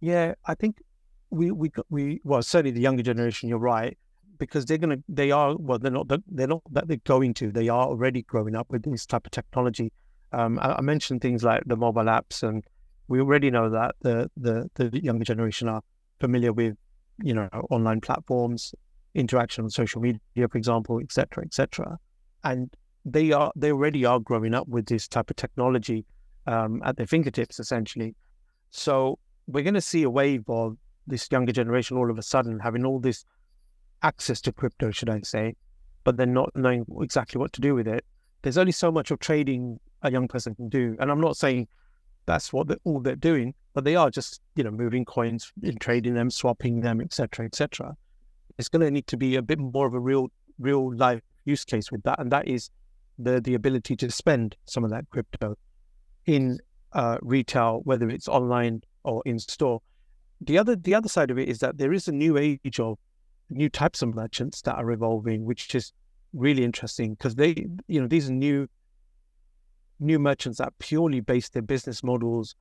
Yeah, 0.00 0.34
I 0.44 0.54
think 0.54 0.82
we 1.30 1.50
we 1.50 1.70
we 1.90 2.20
well 2.24 2.42
certainly 2.42 2.70
the 2.70 2.80
younger 2.80 3.02
generation. 3.02 3.48
You're 3.48 3.58
right 3.58 3.96
because 4.38 4.66
they're 4.66 4.78
gonna 4.78 4.98
they 5.08 5.30
are 5.30 5.56
well 5.56 5.78
they're 5.78 5.90
not 5.90 6.08
they're 6.28 6.46
not 6.46 6.62
that 6.70 6.88
they're 6.88 6.98
going 7.04 7.34
to 7.34 7.50
they 7.50 7.68
are 7.68 7.86
already 7.86 8.22
growing 8.22 8.54
up 8.54 8.70
with 8.70 8.82
this 8.82 9.06
type 9.06 9.26
of 9.26 9.32
technology. 9.32 9.92
Um, 10.32 10.58
I, 10.60 10.74
I 10.74 10.80
mentioned 10.80 11.20
things 11.20 11.42
like 11.42 11.62
the 11.66 11.76
mobile 11.76 12.04
apps, 12.04 12.42
and 12.42 12.64
we 13.08 13.20
already 13.20 13.50
know 13.50 13.70
that 13.70 13.94
the 14.00 14.30
the 14.36 14.68
the 14.74 15.02
younger 15.02 15.24
generation 15.24 15.68
are 15.68 15.82
familiar 16.20 16.52
with, 16.52 16.76
you 17.22 17.34
know, 17.34 17.48
online 17.70 18.00
platforms, 18.00 18.74
interaction 19.14 19.64
on 19.64 19.70
social 19.70 20.00
media, 20.00 20.20
for 20.34 20.58
example, 20.58 20.98
etc. 21.00 21.26
cetera, 21.28 21.44
et 21.44 21.54
cetera. 21.54 21.98
And 22.44 22.70
they 23.04 23.32
are 23.32 23.52
they 23.56 23.72
already 23.72 24.04
are 24.04 24.20
growing 24.20 24.54
up 24.54 24.68
with 24.68 24.86
this 24.86 25.08
type 25.08 25.30
of 25.30 25.36
technology 25.36 26.04
um, 26.46 26.82
at 26.84 26.96
their 26.96 27.06
fingertips, 27.06 27.58
essentially. 27.60 28.14
So 28.70 29.18
we're 29.46 29.64
going 29.64 29.74
to 29.74 29.80
see 29.80 30.02
a 30.02 30.10
wave 30.10 30.44
of 30.48 30.76
this 31.06 31.28
younger 31.30 31.52
generation 31.52 31.96
all 31.96 32.10
of 32.10 32.18
a 32.18 32.22
sudden 32.22 32.58
having 32.58 32.84
all 32.84 32.98
this 32.98 33.24
access 34.02 34.40
to 34.42 34.52
crypto, 34.52 34.90
should 34.90 35.08
I 35.10 35.20
say, 35.20 35.54
but 36.04 36.16
then 36.16 36.32
not 36.32 36.50
knowing 36.54 36.84
exactly 37.00 37.38
what 37.38 37.52
to 37.54 37.60
do 37.60 37.74
with 37.74 37.88
it. 37.88 38.04
There's 38.42 38.58
only 38.58 38.72
so 38.72 38.92
much 38.92 39.10
of 39.10 39.18
trading 39.18 39.80
a 40.02 40.10
young 40.10 40.28
person 40.28 40.54
can 40.54 40.68
do, 40.68 40.96
and 41.00 41.10
I'm 41.10 41.20
not 41.20 41.36
saying 41.36 41.68
that's 42.26 42.52
what 42.52 42.68
they're, 42.68 42.78
all 42.84 43.00
they're 43.00 43.16
doing, 43.16 43.54
but 43.72 43.84
they 43.84 43.96
are 43.96 44.10
just 44.10 44.40
you 44.54 44.64
know 44.64 44.70
moving 44.70 45.04
coins 45.04 45.52
and 45.62 45.80
trading 45.80 46.14
them, 46.14 46.30
swapping 46.30 46.80
them, 46.80 47.00
etc., 47.00 47.46
etc. 47.46 47.96
It's 48.58 48.68
going 48.68 48.82
to 48.82 48.90
need 48.90 49.06
to 49.08 49.16
be 49.16 49.36
a 49.36 49.42
bit 49.42 49.58
more 49.58 49.86
of 49.86 49.94
a 49.94 50.00
real, 50.00 50.28
real 50.58 50.94
life 50.94 51.20
use 51.44 51.64
case 51.64 51.90
with 51.90 52.02
that, 52.04 52.20
and 52.20 52.30
that 52.30 52.46
is 52.46 52.70
the 53.18 53.40
the 53.40 53.54
ability 53.54 53.96
to 53.96 54.10
spend 54.10 54.56
some 54.66 54.84
of 54.84 54.90
that 54.90 55.08
crypto 55.10 55.56
in 56.26 56.58
uh, 56.92 57.18
retail, 57.22 57.80
whether 57.84 58.08
it's 58.08 58.28
online 58.28 58.82
or 59.04 59.22
in 59.24 59.38
store. 59.38 59.80
The 60.40 60.58
other 60.58 60.76
the 60.76 60.94
other 60.94 61.08
side 61.08 61.30
of 61.30 61.38
it 61.38 61.48
is 61.48 61.60
that 61.60 61.78
there 61.78 61.92
is 61.92 62.08
a 62.08 62.12
new 62.12 62.36
age 62.36 62.78
of 62.78 62.98
new 63.48 63.68
types 63.68 64.02
of 64.02 64.14
merchants 64.14 64.62
that 64.62 64.74
are 64.74 64.90
evolving, 64.90 65.44
which 65.44 65.74
is 65.74 65.92
really 66.32 66.64
interesting 66.64 67.14
because 67.14 67.36
they, 67.36 67.66
you 67.86 68.00
know, 68.00 68.06
these 68.06 68.28
are 68.28 68.32
new 68.32 68.68
new 69.98 70.18
merchants 70.18 70.58
that 70.58 70.72
purely 70.78 71.20
base 71.20 71.48
their 71.48 71.62
business 71.62 72.02
models 72.02 72.54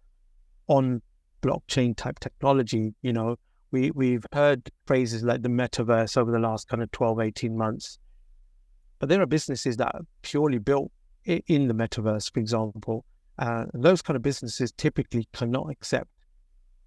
on 0.68 1.02
blockchain 1.42 1.96
type 1.96 2.20
technology. 2.20 2.94
You 3.02 3.14
know, 3.14 3.36
we 3.72 3.92
we've 3.92 4.26
heard 4.32 4.70
phrases 4.86 5.24
like 5.24 5.42
the 5.42 5.50
metaverse 5.50 6.18
over 6.18 6.32
the 6.32 6.40
last 6.40 6.68
kind 6.68 6.82
of 6.82 6.92
12, 6.92 7.20
18 7.20 7.58
months. 7.58 8.00
But 9.00 9.10
there 9.10 9.22
are 9.22 9.26
businesses 9.26 9.76
that 9.78 9.94
are 9.94 10.02
purely 10.22 10.60
built 10.60 10.92
in 11.26 11.68
the 11.68 11.74
metaverse, 11.74 12.32
for 12.32 12.40
example. 12.40 13.04
Uh, 13.38 13.66
those 13.74 14.02
kind 14.02 14.16
of 14.16 14.24
businesses 14.24 14.72
typically 14.72 15.28
cannot 15.34 15.70
accept 15.70 16.10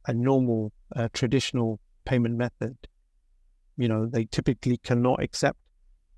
a 0.07 0.14
normal, 0.14 0.73
uh, 0.97 1.09
traditional 1.12 1.78
payment 2.05 2.37
method. 2.37 2.76
You 3.76 3.88
know, 3.88 4.07
they 4.07 4.25
typically 4.25 4.78
cannot 4.78 5.23
accept, 5.23 5.59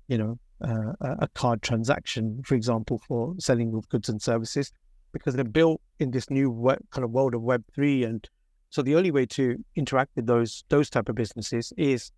you 0.07 0.17
know, 0.17 0.39
uh, 0.63 0.93
a 0.99 1.27
card 1.33 1.61
transaction, 1.61 2.41
for 2.45 2.55
example, 2.55 3.01
for 3.07 3.35
selling 3.39 3.73
of 3.75 3.87
goods 3.89 4.09
and 4.09 4.21
services, 4.21 4.71
because 5.11 5.35
they're 5.35 5.43
built 5.43 5.81
in 5.99 6.11
this 6.11 6.29
new 6.29 6.49
web, 6.49 6.79
kind 6.91 7.03
of 7.03 7.11
world 7.11 7.35
of 7.35 7.41
Web 7.41 7.63
three, 7.75 8.03
and 8.03 8.29
so 8.69 8.81
the 8.81 8.95
only 8.95 9.11
way 9.11 9.25
to 9.25 9.61
interact 9.75 10.11
with 10.15 10.27
those 10.27 10.63
those 10.69 10.89
type 10.89 11.09
of 11.09 11.15
businesses 11.15 11.73
is 11.77 12.11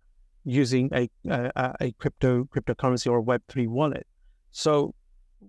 using 0.44 0.88
a 0.92 1.10
a, 1.28 1.74
a 1.80 1.92
crypto 1.92 2.44
cryptocurrency 2.44 3.10
or 3.10 3.16
a 3.16 3.22
Web 3.22 3.42
three 3.48 3.66
wallet. 3.66 4.06
So 4.52 4.94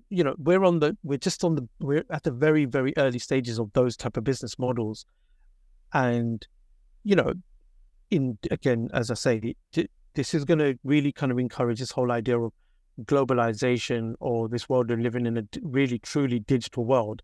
you 0.09 0.23
know 0.23 0.35
we're 0.37 0.63
on 0.63 0.79
the 0.79 0.97
we're 1.03 1.17
just 1.17 1.43
on 1.43 1.55
the 1.55 1.67
we're 1.79 2.03
at 2.09 2.23
the 2.23 2.31
very 2.31 2.65
very 2.65 2.93
early 2.97 3.19
stages 3.19 3.59
of 3.59 3.71
those 3.73 3.97
type 3.97 4.17
of 4.17 4.23
business 4.23 4.57
models. 4.59 5.05
And 5.93 6.45
you 7.03 7.15
know 7.15 7.33
in 8.11 8.37
again 8.51 8.87
as 8.93 9.09
i 9.09 9.13
say 9.15 9.55
this 10.13 10.33
is 10.33 10.45
going 10.45 10.59
to 10.59 10.77
really 10.83 11.11
kind 11.11 11.31
of 11.31 11.39
encourage 11.39 11.79
this 11.79 11.91
whole 11.91 12.11
idea 12.11 12.39
of 12.39 12.51
globalization 13.03 14.13
or 14.19 14.47
this 14.47 14.69
world 14.69 14.89
of 14.91 14.99
living 14.99 15.25
in 15.25 15.37
a 15.37 15.43
really 15.61 15.99
truly 15.99 16.39
digital 16.39 16.85
world. 16.85 17.21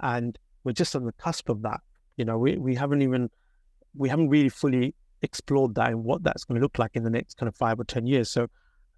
And 0.00 0.38
we're 0.62 0.72
just 0.72 0.94
on 0.94 1.04
the 1.04 1.12
cusp 1.12 1.48
of 1.48 1.62
that. 1.62 1.80
You 2.16 2.24
know 2.24 2.38
we, 2.38 2.56
we 2.56 2.74
haven't 2.74 3.02
even 3.02 3.30
we 3.96 4.08
haven't 4.08 4.28
really 4.28 4.48
fully 4.48 4.94
explored 5.22 5.74
that 5.76 5.88
and 5.90 6.04
what 6.04 6.22
that's 6.22 6.44
going 6.44 6.56
to 6.56 6.62
look 6.62 6.78
like 6.78 6.90
in 6.94 7.02
the 7.02 7.10
next 7.10 7.36
kind 7.36 7.48
of 7.48 7.56
five 7.56 7.80
or 7.80 7.84
ten 7.84 8.06
years. 8.06 8.30
So 8.30 8.48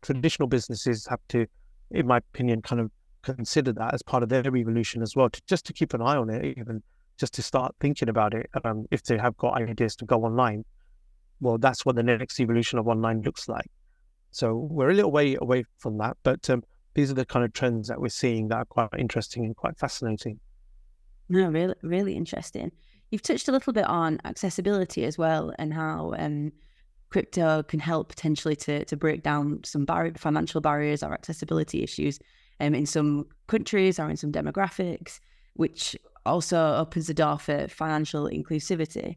traditional 0.03 0.49
businesses 0.49 1.07
have 1.07 1.21
to 1.29 1.47
in 1.91 2.07
my 2.07 2.19
opinion 2.19 2.63
kind 2.63 2.81
of 2.81 2.91
consider 3.35 3.73
that 3.73 3.95
as 3.95 4.03
part 4.03 4.23
of 4.23 4.29
their 4.29 4.47
evolution 4.47 5.03
as 5.03 5.17
well, 5.17 5.29
to, 5.31 5.41
just 5.47 5.67
to 5.67 5.73
keep 5.73 5.95
an 5.95 6.03
eye 6.03 6.17
on 6.17 6.31
it, 6.31 6.57
even 6.59 6.83
just 7.19 7.35
to 7.35 7.43
start 7.43 7.75
thinking 7.81 8.09
about 8.09 8.35
it. 8.35 8.49
Um, 8.65 8.87
if 8.91 9.03
they 9.03 9.19
have 9.19 9.37
got 9.37 9.61
ideas 9.61 9.97
to 9.97 10.05
go 10.05 10.25
online, 10.25 10.65
well, 11.41 11.59
that's 11.59 11.85
what 11.85 11.97
the 11.97 12.03
next 12.03 12.39
evolution 12.41 12.79
of 12.79 12.89
online 12.89 13.23
looks 13.23 13.49
like. 13.49 13.71
So 14.31 14.55
we're 14.55 14.91
a 14.91 14.95
little 14.95 15.11
way 15.11 15.37
away 15.41 15.65
from 15.79 15.99
that, 15.99 16.17
but 16.23 16.49
um, 16.51 16.63
these 16.95 17.11
are 17.11 17.15
the 17.15 17.27
kind 17.27 17.45
of 17.45 17.53
trends 17.53 17.89
that 17.89 18.01
we're 18.01 18.09
seeing 18.09 18.49
that 18.49 18.57
are 18.57 18.65
quite 18.65 18.89
interesting 18.99 19.45
and 19.45 19.57
quite 19.57 19.79
fascinating. 19.79 20.39
No, 21.29 21.49
really, 21.49 21.75
really 21.83 22.15
interesting. 22.15 22.71
You've 23.11 23.23
touched 23.23 23.49
a 23.49 23.53
little 23.53 23.73
bit 23.73 23.87
on 23.87 24.19
accessibility 24.25 25.05
as 25.05 25.17
well, 25.17 25.53
and 25.59 25.73
how 25.73 26.15
um, 26.19 26.53
crypto 27.11 27.63
can 27.63 27.81
help 27.81 28.09
potentially 28.09 28.57
to 28.57 28.85
to 28.85 28.97
break 28.97 29.23
down 29.23 29.61
some 29.65 29.85
bar- 29.85 30.13
financial 30.17 30.61
barriers 30.61 31.03
or 31.03 31.13
accessibility 31.13 31.83
issues 31.83 32.19
um, 32.61 32.75
in 32.75 32.87
some 32.87 33.27
countries 33.47 33.99
or 33.99 34.09
in 34.11 34.17
some 34.17 34.33
demographics, 34.33 35.21
which 35.55 35.97
also 36.25 36.77
opens 36.77 37.07
the 37.07 37.15
door 37.15 37.39
for 37.39 37.69
financial 37.69 38.29
inclusivity. 38.29 39.17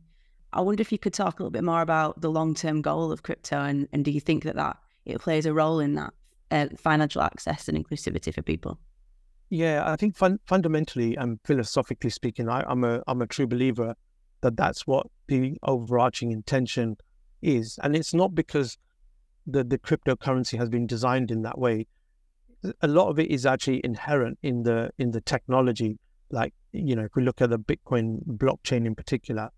I 0.53 0.61
wonder 0.61 0.81
if 0.81 0.91
you 0.91 0.97
could 0.97 1.13
talk 1.13 1.39
a 1.39 1.43
little 1.43 1.51
bit 1.51 1.63
more 1.63 1.81
about 1.81 2.21
the 2.21 2.31
long 2.31 2.55
term 2.55 2.81
goal 2.81 3.11
of 3.11 3.23
crypto 3.23 3.59
and, 3.61 3.87
and 3.93 4.03
do 4.03 4.11
you 4.11 4.19
think 4.19 4.43
that, 4.43 4.55
that 4.55 4.77
it 5.05 5.21
plays 5.21 5.45
a 5.45 5.53
role 5.53 5.79
in 5.79 5.95
that 5.95 6.13
uh, 6.51 6.67
financial 6.77 7.21
access 7.21 7.67
and 7.67 7.77
inclusivity 7.77 8.33
for 8.33 8.41
people? 8.41 8.79
Yeah, 9.49 9.83
I 9.85 9.95
think 9.95 10.15
fun- 10.15 10.39
fundamentally 10.45 11.15
and 11.15 11.39
philosophically 11.43 12.11
speaking, 12.11 12.49
I, 12.49 12.63
I'm 12.67 12.83
a 12.83 13.01
I'm 13.07 13.21
a 13.21 13.27
true 13.27 13.47
believer 13.47 13.95
that 14.41 14.55
that's 14.55 14.85
what 14.85 15.07
the 15.27 15.57
overarching 15.63 16.31
intention 16.31 16.97
is, 17.41 17.79
and 17.81 17.95
it's 17.95 18.13
not 18.13 18.35
because 18.35 18.77
the 19.47 19.63
the 19.63 19.79
cryptocurrency 19.79 20.57
has 20.57 20.69
been 20.69 20.85
designed 20.85 21.31
in 21.31 21.41
that 21.43 21.57
way 21.57 21.87
a 22.81 22.87
lot 22.87 23.09
of 23.09 23.19
it 23.19 23.29
is 23.29 23.45
actually 23.45 23.81
inherent 23.83 24.37
in 24.43 24.63
the 24.63 24.89
in 24.97 25.11
the 25.11 25.21
technology. 25.21 25.97
Like 26.31 26.53
you 26.71 26.95
know, 26.95 27.03
if 27.03 27.11
we 27.15 27.23
look 27.23 27.41
at 27.41 27.49
the 27.49 27.59
Bitcoin 27.59 28.19
blockchain 28.25 28.85
in 28.85 28.95
particular, 28.95 29.49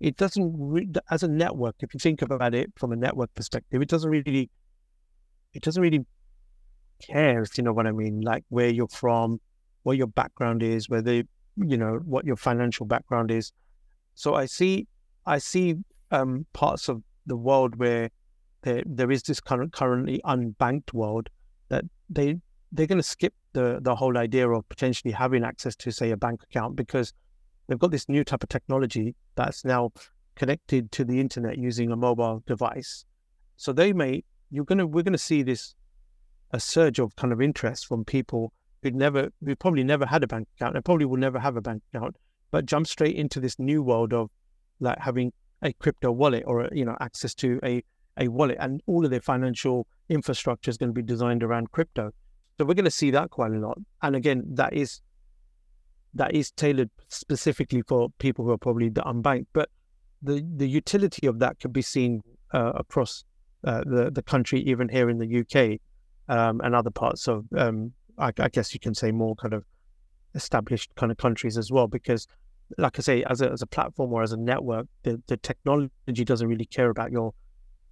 it 0.00 0.16
doesn't 0.16 0.54
re- 0.58 0.90
as 1.10 1.22
a 1.22 1.28
network. 1.28 1.76
If 1.80 1.94
you 1.94 2.00
think 2.00 2.22
about 2.22 2.54
it 2.54 2.72
from 2.76 2.92
a 2.92 2.96
network 2.96 3.34
perspective, 3.34 3.82
it 3.82 3.88
doesn't 3.88 4.10
really 4.10 4.50
it 5.54 5.62
doesn't 5.62 5.82
really 5.82 6.04
care 7.00 7.42
if 7.42 7.56
you 7.56 7.64
know 7.64 7.72
what 7.72 7.86
I 7.86 7.92
mean. 7.92 8.20
Like 8.20 8.44
where 8.48 8.68
you're 8.68 8.88
from, 8.88 9.40
what 9.82 9.96
your 9.96 10.06
background 10.06 10.62
is, 10.62 10.88
whether 10.88 11.22
you 11.56 11.76
know 11.76 12.00
what 12.04 12.24
your 12.24 12.36
financial 12.36 12.86
background 12.86 13.30
is. 13.30 13.52
So 14.14 14.34
I 14.34 14.46
see 14.46 14.86
I 15.26 15.38
see 15.38 15.76
um, 16.10 16.46
parts 16.52 16.88
of 16.88 17.02
the 17.26 17.36
world 17.36 17.76
where 17.76 18.10
there 18.62 18.82
there 18.86 19.10
is 19.10 19.22
this 19.22 19.40
current 19.40 19.72
currently 19.72 20.20
unbanked 20.24 20.92
world 20.92 21.28
they 22.08 22.40
they're 22.72 22.86
going 22.86 22.98
to 22.98 23.02
skip 23.02 23.34
the 23.52 23.78
the 23.82 23.94
whole 23.94 24.18
idea 24.18 24.48
of 24.48 24.68
potentially 24.68 25.12
having 25.12 25.44
access 25.44 25.74
to 25.76 25.90
say 25.90 26.10
a 26.10 26.16
bank 26.16 26.42
account 26.42 26.76
because 26.76 27.12
they've 27.66 27.78
got 27.78 27.90
this 27.90 28.08
new 28.08 28.24
type 28.24 28.42
of 28.42 28.48
technology 28.48 29.14
that's 29.36 29.64
now 29.64 29.90
connected 30.36 30.92
to 30.92 31.04
the 31.04 31.18
internet 31.20 31.58
using 31.58 31.90
a 31.90 31.96
mobile 31.96 32.42
device. 32.46 33.04
So 33.56 33.72
they 33.72 33.92
may 33.92 34.24
you're 34.50 34.64
gonna 34.64 34.86
we're 34.86 35.02
gonna 35.02 35.18
see 35.18 35.42
this 35.42 35.74
a 36.52 36.60
surge 36.60 36.98
of 36.98 37.14
kind 37.16 37.32
of 37.32 37.42
interest 37.42 37.86
from 37.86 38.04
people 38.04 38.52
who'd 38.82 38.94
never 38.94 39.30
who 39.44 39.56
probably 39.56 39.84
never 39.84 40.06
had 40.06 40.22
a 40.22 40.26
bank 40.26 40.48
account 40.56 40.76
and 40.76 40.84
probably 40.84 41.04
will 41.06 41.18
never 41.18 41.38
have 41.38 41.56
a 41.56 41.60
bank 41.60 41.82
account, 41.92 42.16
but 42.50 42.66
jump 42.66 42.86
straight 42.86 43.16
into 43.16 43.40
this 43.40 43.58
new 43.58 43.82
world 43.82 44.12
of 44.12 44.30
like 44.80 44.98
having 44.98 45.32
a 45.62 45.72
crypto 45.74 46.12
wallet 46.12 46.44
or 46.46 46.68
you 46.72 46.84
know 46.84 46.96
access 47.00 47.34
to 47.34 47.58
a 47.64 47.82
a 48.18 48.28
wallet 48.28 48.56
and 48.60 48.82
all 48.86 49.04
of 49.04 49.10
their 49.10 49.20
financial 49.20 49.86
infrastructure 50.08 50.70
is 50.70 50.76
going 50.76 50.90
to 50.90 50.94
be 50.94 51.02
designed 51.02 51.42
around 51.42 51.70
crypto. 51.72 52.12
So 52.58 52.64
we're 52.64 52.74
going 52.74 52.84
to 52.84 52.90
see 52.90 53.10
that 53.12 53.30
quite 53.30 53.52
a 53.52 53.58
lot. 53.58 53.78
And 54.02 54.16
again, 54.16 54.42
that 54.54 54.72
is 54.72 55.00
that 56.14 56.34
is 56.34 56.50
tailored 56.50 56.90
specifically 57.08 57.82
for 57.82 58.08
people 58.18 58.44
who 58.44 58.50
are 58.50 58.58
probably 58.58 58.88
the 58.88 59.02
unbanked. 59.02 59.46
But 59.52 59.70
the 60.22 60.44
the 60.56 60.68
utility 60.68 61.26
of 61.26 61.38
that 61.38 61.60
could 61.60 61.72
be 61.72 61.82
seen 61.82 62.22
uh, 62.52 62.72
across 62.74 63.24
uh, 63.64 63.82
the 63.86 64.10
the 64.10 64.22
country, 64.22 64.60
even 64.60 64.88
here 64.88 65.08
in 65.08 65.18
the 65.18 65.40
UK 65.40 65.80
um, 66.28 66.60
and 66.62 66.74
other 66.74 66.90
parts 66.90 67.28
of, 67.28 67.44
um, 67.56 67.92
I, 68.18 68.32
I, 68.38 68.48
guess 68.48 68.74
you 68.74 68.80
can 68.80 68.94
say, 68.94 69.10
more 69.10 69.34
kind 69.36 69.54
of 69.54 69.64
established 70.34 70.94
kind 70.96 71.10
of 71.12 71.18
countries 71.18 71.56
as 71.56 71.70
well. 71.70 71.86
Because, 71.86 72.26
like 72.76 72.98
I 72.98 73.02
say, 73.02 73.24
as 73.24 73.40
a 73.40 73.50
as 73.50 73.62
a 73.62 73.66
platform 73.66 74.12
or 74.12 74.22
as 74.22 74.32
a 74.32 74.36
network, 74.36 74.86
the 75.04 75.22
the 75.28 75.36
technology 75.36 76.24
doesn't 76.24 76.48
really 76.48 76.66
care 76.66 76.90
about 76.90 77.12
your 77.12 77.32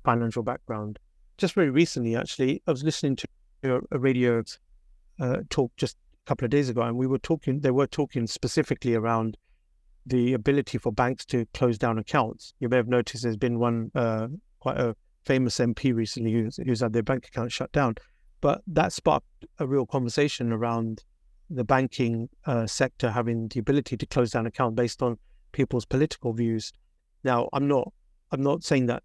financial 0.07 0.43
background 0.43 0.99
just 1.39 1.55
very 1.55 1.71
recently, 1.71 2.17
actually, 2.17 2.63
I 2.67 2.71
was 2.71 2.83
listening 2.83 3.17
to 3.17 3.29
a, 3.65 3.99
radio 3.99 4.43
uh, 5.21 5.39
talk 5.51 5.73
just 5.77 5.97
a 6.25 6.29
couple 6.29 6.45
of 6.45 6.51
days 6.51 6.69
ago, 6.69 6.83
and 6.83 6.97
we 6.97 7.07
were 7.07 7.19
talking. 7.19 7.61
They 7.61 7.71
were 7.71 7.87
talking 7.87 8.27
specifically 8.27 8.95
around 8.95 9.37
the 10.07 10.35
ability 10.35 10.79
for 10.79 10.93
banks 10.93 11.25
to 11.27 11.47
close 11.53 11.79
down 11.79 11.99
accounts. 11.99 12.55
You 12.61 12.69
may 12.69 12.77
have 12.77 12.89
noticed 12.89 13.23
there's 13.23 13.37
been 13.37 13.59
one 13.59 13.91
uh, 13.95 14.29
quite 14.61 14.79
a 14.79 14.95
famous 15.25 15.59
MP 15.59 15.95
recently 15.95 16.33
who's, 16.33 16.57
who's 16.65 16.81
had 16.81 16.93
their 16.93 17.03
bank 17.03 17.27
account 17.27 17.51
shut 17.51 17.73
down, 17.73 17.97
but 18.41 18.63
that 18.69 18.93
sparked 18.93 19.27
a 19.59 19.67
real 19.67 19.85
conversation 19.85 20.53
around 20.53 21.03
the 21.51 21.65
banking 21.65 22.29
uh, 22.47 22.67
sector 22.67 23.11
having 23.11 23.49
the 23.49 23.59
ability 23.61 23.97
to 23.97 24.07
close 24.07 24.31
down 24.31 24.47
accounts 24.47 24.77
based 24.77 25.03
on 25.03 25.19
people's 25.53 25.85
political 25.85 26.33
views. 26.33 26.73
Now, 27.25 27.49
I'm 27.53 27.69
not 27.69 27.93
I'm 28.33 28.43
not 28.43 28.65
saying 28.65 28.87
that 28.87 29.03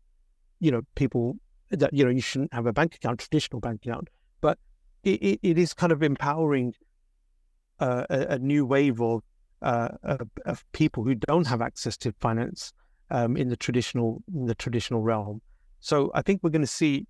you 0.61 0.71
know 0.71 0.81
people 0.95 1.35
that 1.71 1.93
you 1.93 2.05
know 2.05 2.11
you 2.11 2.21
shouldn't 2.21 2.53
have 2.53 2.65
a 2.65 2.73
bank 2.73 2.95
account, 2.95 3.19
traditional 3.19 3.59
bank 3.59 3.81
account, 3.85 4.07
but 4.39 4.57
it, 5.03 5.21
it, 5.21 5.39
it 5.43 5.57
is 5.57 5.73
kind 5.73 5.91
of 5.91 6.03
empowering 6.03 6.73
uh, 7.79 8.05
a, 8.09 8.19
a, 8.35 8.39
new 8.39 8.65
wave 8.65 9.01
of, 9.01 9.21
uh, 9.63 9.89
of, 10.03 10.21
of 10.45 10.63
people 10.71 11.03
who 11.03 11.15
don't 11.15 11.47
have 11.47 11.61
access 11.61 11.97
to 11.97 12.13
finance 12.19 12.73
um, 13.09 13.35
in 13.35 13.49
the 13.49 13.57
traditional 13.57 14.21
in 14.33 14.45
the 14.45 14.55
traditional 14.55 15.01
realm. 15.01 15.41
So 15.79 16.11
I 16.13 16.21
think 16.21 16.41
we're 16.43 16.51
going 16.51 16.61
to 16.61 16.67
see 16.67 17.07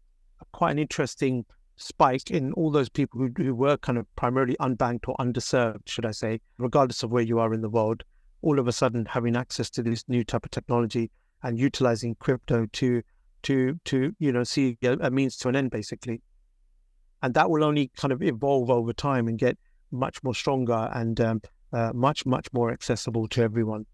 quite 0.53 0.71
an 0.71 0.79
interesting 0.79 1.45
spike 1.75 2.31
in 2.31 2.53
all 2.53 2.71
those 2.71 2.89
people 2.89 3.19
who, 3.19 3.31
who 3.43 3.53
were 3.53 3.75
kind 3.77 3.97
of 3.97 4.05
primarily 4.15 4.55
unbanked 4.59 5.07
or 5.07 5.15
underserved, 5.17 5.87
should 5.87 6.05
I 6.05 6.11
say, 6.11 6.39
regardless 6.57 7.03
of 7.03 7.11
where 7.11 7.23
you 7.23 7.39
are 7.39 7.53
in 7.53 7.61
the 7.61 7.69
world, 7.69 8.03
all 8.41 8.59
of 8.59 8.67
a 8.67 8.71
sudden 8.71 9.05
having 9.05 9.35
access 9.35 9.69
to 9.71 9.83
this 9.83 10.05
new 10.07 10.23
type 10.23 10.45
of 10.45 10.51
technology 10.51 11.11
and 11.43 11.59
utilizing 11.59 12.15
crypto 12.15 12.67
to 12.73 13.01
to 13.43 13.79
to 13.85 14.13
you 14.19 14.31
know 14.31 14.43
see 14.43 14.77
a 14.83 15.11
means 15.11 15.37
to 15.37 15.49
an 15.49 15.55
end 15.55 15.71
basically. 15.71 16.21
And 17.23 17.33
that 17.35 17.49
will 17.49 17.63
only 17.63 17.91
kind 17.95 18.11
of 18.11 18.23
evolve 18.23 18.69
over 18.71 18.93
time 18.93 19.27
and 19.27 19.37
get 19.37 19.57
much 19.91 20.23
more 20.23 20.33
stronger 20.33 20.89
and 20.93 21.19
um, 21.21 21.41
uh, 21.71 21.91
much 21.93 22.25
much 22.25 22.47
more 22.53 22.71
accessible 22.71 23.27
to 23.29 23.41
everyone. 23.41 23.85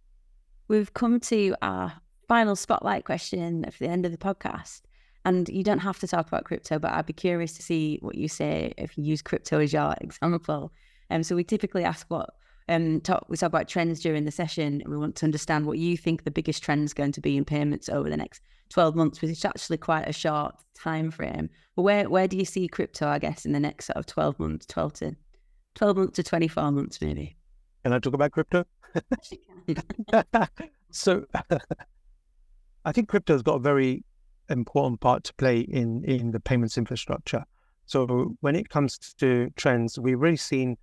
We've 0.67 0.93
come 0.93 1.19
to 1.21 1.55
our 1.61 1.93
final 2.27 2.55
spotlight 2.55 3.05
question 3.05 3.65
at 3.65 3.77
the 3.79 3.87
end 3.87 4.05
of 4.05 4.11
the 4.11 4.17
podcast. 4.17 4.81
And 5.25 5.49
you 5.49 5.63
don't 5.63 5.79
have 5.79 5.99
to 5.99 6.07
talk 6.07 6.27
about 6.27 6.45
crypto 6.45 6.79
but 6.79 6.91
i'd 6.93 7.05
be 7.05 7.11
curious 7.11 7.51
to 7.53 7.61
see 7.61 7.99
what 8.01 8.15
you 8.15 8.29
say 8.29 8.73
if 8.77 8.97
you 8.97 9.03
use 9.03 9.21
crypto 9.21 9.59
as 9.59 9.73
your 9.73 9.93
example. 10.01 10.71
Um, 11.09 11.23
so 11.23 11.35
we 11.35 11.43
typically 11.43 11.83
ask 11.83 12.05
what 12.07 12.29
um, 12.69 13.01
talk, 13.01 13.25
we 13.29 13.37
talk 13.37 13.47
about 13.47 13.67
trends 13.67 14.01
during 14.01 14.25
the 14.25 14.31
session. 14.31 14.83
We 14.85 14.97
want 14.97 15.15
to 15.17 15.25
understand 15.25 15.65
what 15.65 15.77
you 15.77 15.95
think 15.95 16.23
the 16.23 16.31
biggest 16.31 16.63
trend 16.63 16.83
is 16.83 16.93
going 16.93 17.13
to 17.13 17.21
be 17.21 17.37
in 17.37 17.45
payments 17.45 17.87
over 17.89 18.09
the 18.09 18.17
next 18.17 18.41
12 18.69 18.95
months, 18.95 19.21
which 19.21 19.31
is 19.31 19.45
actually 19.45 19.77
quite 19.77 20.07
a 20.07 20.13
short 20.13 20.55
time 20.75 21.11
frame. 21.11 21.49
But 21.75 21.83
where, 21.83 22.09
where 22.09 22.27
do 22.27 22.37
you 22.37 22.45
see 22.45 22.67
crypto, 22.67 23.07
I 23.07 23.19
guess, 23.19 23.45
in 23.45 23.51
the 23.51 23.59
next 23.59 23.87
sort 23.87 23.97
of 23.97 24.05
12 24.05 24.39
months, 24.39 24.65
12 24.67 24.93
to 24.93 25.15
12 25.75 25.97
months 25.97 26.15
to 26.15 26.23
24 26.23 26.71
months, 26.71 27.01
maybe? 27.01 27.37
Can 27.83 27.93
I 27.93 27.99
talk 27.99 28.13
about 28.13 28.31
crypto? 28.31 28.65
so 30.91 31.25
I 32.85 32.91
think 32.91 33.09
crypto 33.09 33.33
has 33.33 33.43
got 33.43 33.55
a 33.55 33.59
very 33.59 34.03
important 34.49 34.99
part 35.01 35.23
to 35.25 35.33
play 35.35 35.59
in, 35.59 36.03
in 36.05 36.31
the 36.31 36.39
payments 36.39 36.77
infrastructure. 36.77 37.43
So 37.85 38.35
when 38.41 38.55
it 38.55 38.69
comes 38.69 38.97
to 39.19 39.49
trends, 39.55 39.97
we've 39.97 40.19
really 40.19 40.37
seen 40.37 40.77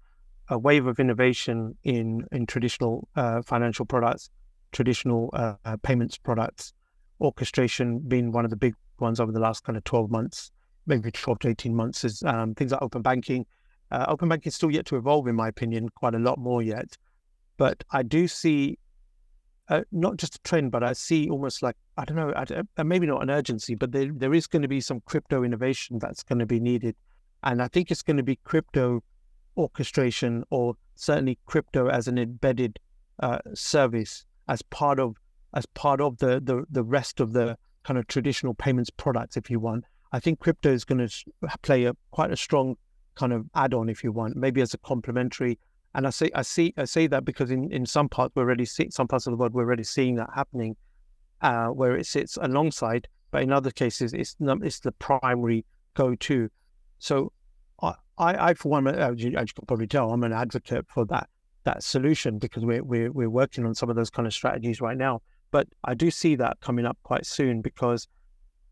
a 0.49 0.59
wave 0.59 0.87
of 0.87 1.01
innovation 1.01 1.77
in 1.85 2.27
in 2.33 2.47
traditional 2.47 3.09
uh, 3.17 3.43
financial 3.43 3.87
products, 3.87 4.31
traditional 4.73 5.31
uh, 5.33 5.55
uh, 5.65 5.77
payments 5.83 6.19
products, 6.19 6.73
orchestration 7.25 7.99
being 8.01 8.31
one 8.31 8.45
of 8.45 8.51
the 8.51 8.57
big 8.57 8.75
ones 9.01 9.19
over 9.19 9.33
the 9.33 9.41
last 9.41 9.65
kind 9.65 9.77
of 9.77 9.85
12 9.85 10.11
months, 10.11 10.51
maybe 10.87 11.11
12 11.11 11.39
to 11.41 11.49
18 11.49 11.75
months 11.75 12.05
is 12.05 12.23
um, 12.23 12.55
things 12.55 12.73
like 12.73 12.83
open 12.83 13.03
banking. 13.03 13.47
Uh, 13.91 14.05
open 14.09 14.29
banking 14.29 14.51
is 14.51 14.55
still 14.55 14.71
yet 14.71 14.87
to 14.87 14.97
evolve, 14.97 15.27
in 15.27 15.35
my 15.35 15.49
opinion, 15.49 15.89
quite 15.89 16.15
a 16.15 16.19
lot 16.19 16.39
more 16.39 16.63
yet. 16.63 16.97
But 17.57 17.85
I 17.91 18.03
do 18.03 18.29
see 18.29 18.79
uh, 19.69 19.83
not 19.93 20.17
just 20.17 20.37
a 20.37 20.39
trend, 20.43 20.71
but 20.71 20.83
I 20.83 20.93
see 20.93 21.29
almost 21.29 21.63
like, 21.63 21.77
I 21.97 22.05
don't 22.05 22.17
know, 22.17 22.33
I, 22.35 22.45
uh, 22.77 22.85
maybe 22.85 23.07
not 23.07 23.23
an 23.23 23.31
urgency, 23.31 23.75
but 23.75 23.93
there, 23.93 24.11
there 24.13 24.35
is 24.35 24.47
going 24.47 24.63
to 24.63 24.69
be 24.69 24.81
some 24.81 25.01
crypto 25.07 25.43
innovation 25.43 25.99
that's 25.99 26.23
going 26.23 26.41
to 26.41 26.47
be 26.47 26.61
needed. 26.61 26.95
And 27.43 27.63
I 27.63 27.69
think 27.69 27.91
it's 27.91 28.03
going 28.03 28.17
to 28.17 28.23
be 28.23 28.37
crypto 28.45 29.03
orchestration 29.57 30.45
or 30.51 30.75
certainly 30.97 31.39
crypto 31.47 31.89
as 31.89 32.09
an 32.09 32.19
embedded 32.19 32.79
uh, 33.21 33.39
service 33.55 34.27
as 34.49 34.63
part 34.63 34.99
of 34.99 35.17
as 35.55 35.67
part 35.67 36.01
of 36.01 36.19
the, 36.19 36.41
the 36.43 36.65
the 36.71 36.83
rest 36.83 37.21
of 37.21 37.33
the 37.33 37.57
kind 37.85 37.99
of 37.99 38.07
traditional 38.07 38.55
payments 38.55 38.91
products 38.91 39.37
if 39.37 39.51
you 39.51 39.61
want. 39.61 39.85
I 40.13 40.21
think 40.21 40.41
crypto 40.41 40.71
is 40.73 40.85
going 40.85 41.07
to 41.07 41.25
play 41.63 41.85
a 41.85 41.95
quite 42.11 42.31
a 42.31 42.37
strong 42.37 42.77
kind 43.15 43.33
of 43.33 43.47
add-on 43.55 43.89
if 43.89 44.03
you 44.03 44.13
want 44.13 44.37
maybe 44.37 44.61
as 44.61 44.75
a 44.75 44.79
complementary. 44.79 45.59
And 45.97 46.09
i 46.09 46.11
say 46.11 46.29
i 46.35 46.43
see 46.43 46.75
i 46.77 46.85
say 46.85 47.07
that 47.07 47.25
because 47.25 47.51
in 47.53 47.71
in 47.71 47.87
some 47.87 48.09
parts 48.09 48.35
we're 48.35 48.43
already 48.43 48.65
some 48.65 49.07
parts 49.07 49.29
of 49.29 49.31
the 49.31 49.37
world 49.37 49.55
we're 49.55 49.63
already 49.63 49.85
seeing 49.85 50.17
that 50.17 50.29
happening 50.35 50.75
uh, 51.41 51.69
where 51.69 51.97
it 51.97 52.07
sits 52.07 52.37
alongside 52.41 53.07
but 53.31 53.43
in 53.43 53.53
other 53.53 53.71
cases 53.71 54.13
it's 54.13 54.35
it's 54.41 54.81
the 54.81 54.93
primary 54.93 55.65
go-to. 55.95 56.49
So 56.99 57.33
I, 57.83 57.95
I 58.51 58.55
for 58.55 58.69
one, 58.69 58.87
as 58.87 59.23
you, 59.23 59.37
as 59.37 59.49
you 59.49 59.55
can 59.55 59.67
probably 59.67 59.87
tell, 59.87 60.13
I'm 60.13 60.23
an 60.25 60.33
advocate 60.33 60.87
for 60.89 61.05
that 61.07 61.29
that 61.65 61.83
solution 61.83 62.39
because 62.39 62.65
we're, 62.65 62.85
we're 62.85 63.11
we're 63.11 63.31
working 63.31 63.65
on 63.65 63.75
some 63.75 63.91
of 63.91 63.97
those 63.97 64.11
kind 64.11 64.27
of 64.27 64.35
strategies 64.35 64.81
right 64.81 64.97
now. 64.97 65.23
But 65.55 65.69
I 65.85 65.95
do 65.95 66.11
see 66.11 66.35
that 66.35 66.59
coming 66.61 66.85
up 66.85 66.99
quite 67.05 67.25
soon 67.25 67.63
because 67.63 68.09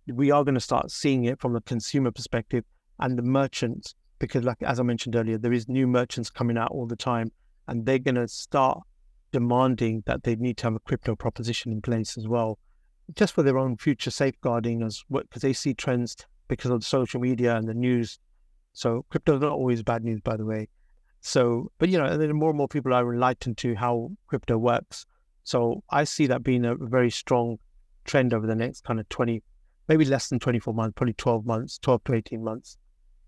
we 0.09 0.33
are 0.33 0.43
going 0.43 0.57
to 0.57 0.61
start 0.61 0.91
seeing 0.91 1.27
it 1.27 1.41
from 1.41 1.53
the 1.53 1.61
consumer 1.61 2.11
perspective 2.11 2.65
and 2.99 3.17
the 3.17 3.23
merchants 3.23 3.95
because, 4.19 4.43
like 4.43 4.61
as 4.65 4.81
I 4.81 4.83
mentioned 4.83 5.15
earlier, 5.15 5.39
there 5.39 5.53
is 5.53 5.69
new 5.69 5.87
merchants 5.87 6.29
coming 6.29 6.59
out 6.59 6.73
all 6.73 6.89
the 6.89 6.97
time, 6.97 7.31
and 7.69 7.87
they're 7.87 8.01
going 8.01 8.17
to 8.17 8.27
start 8.27 8.81
demanding 9.31 10.03
that 10.07 10.25
they 10.25 10.35
need 10.35 10.57
to 10.57 10.65
have 10.65 10.75
a 10.75 10.81
crypto 10.81 11.15
proposition 11.15 11.71
in 11.71 11.81
place 11.83 12.19
as 12.19 12.27
well, 12.27 12.59
just 13.15 13.33
for 13.33 13.45
their 13.45 13.59
own 13.59 13.77
future 13.77 14.11
safeguarding 14.11 14.83
as 14.83 15.05
well, 15.09 15.23
because 15.23 15.43
they 15.43 15.53
see 15.53 15.75
trends 15.75 16.17
because 16.49 16.73
of 16.73 16.85
social 16.85 17.21
media 17.21 17.55
and 17.55 17.69
the 17.69 17.75
news 17.75 18.19
so 18.73 19.07
crypto 19.09 19.37
is 19.37 19.41
not 19.41 19.53
always 19.53 19.85
bad 19.85 20.03
news, 20.03 20.21
by 20.21 20.37
the 20.37 20.45
way. 20.45 20.67
So, 21.21 21.71
but 21.79 21.91
you 21.91 21.99
know, 21.99 22.07
and 22.07 22.21
then 22.21 22.35
more 22.35 22.49
and 22.49 22.59
more 22.59 22.67
people 22.67 22.93
are 22.93 23.13
enlightened 23.13 23.57
to 23.59 23.77
how 23.77 24.11
crypto 24.27 24.59
works. 24.59 25.07
So 25.45 25.83
I 25.91 26.05
see 26.05 26.27
that 26.27 26.43
being 26.43 26.65
a 26.65 26.75
very 26.75 27.11
strong 27.11 27.59
trend 28.05 28.35
over 28.35 28.47
the 28.47 28.55
next 28.55 28.85
kind 28.85 29.01
of 29.01 29.09
20, 29.09 29.43
maybe 29.89 30.05
less 30.05 30.29
than 30.29 30.39
24 30.39 30.75
months, 30.75 30.95
probably 30.97 31.15
12 31.15 31.47
months, 31.47 31.79
12 31.79 32.05
to 32.05 32.15
18 32.15 32.45
months. 32.45 32.79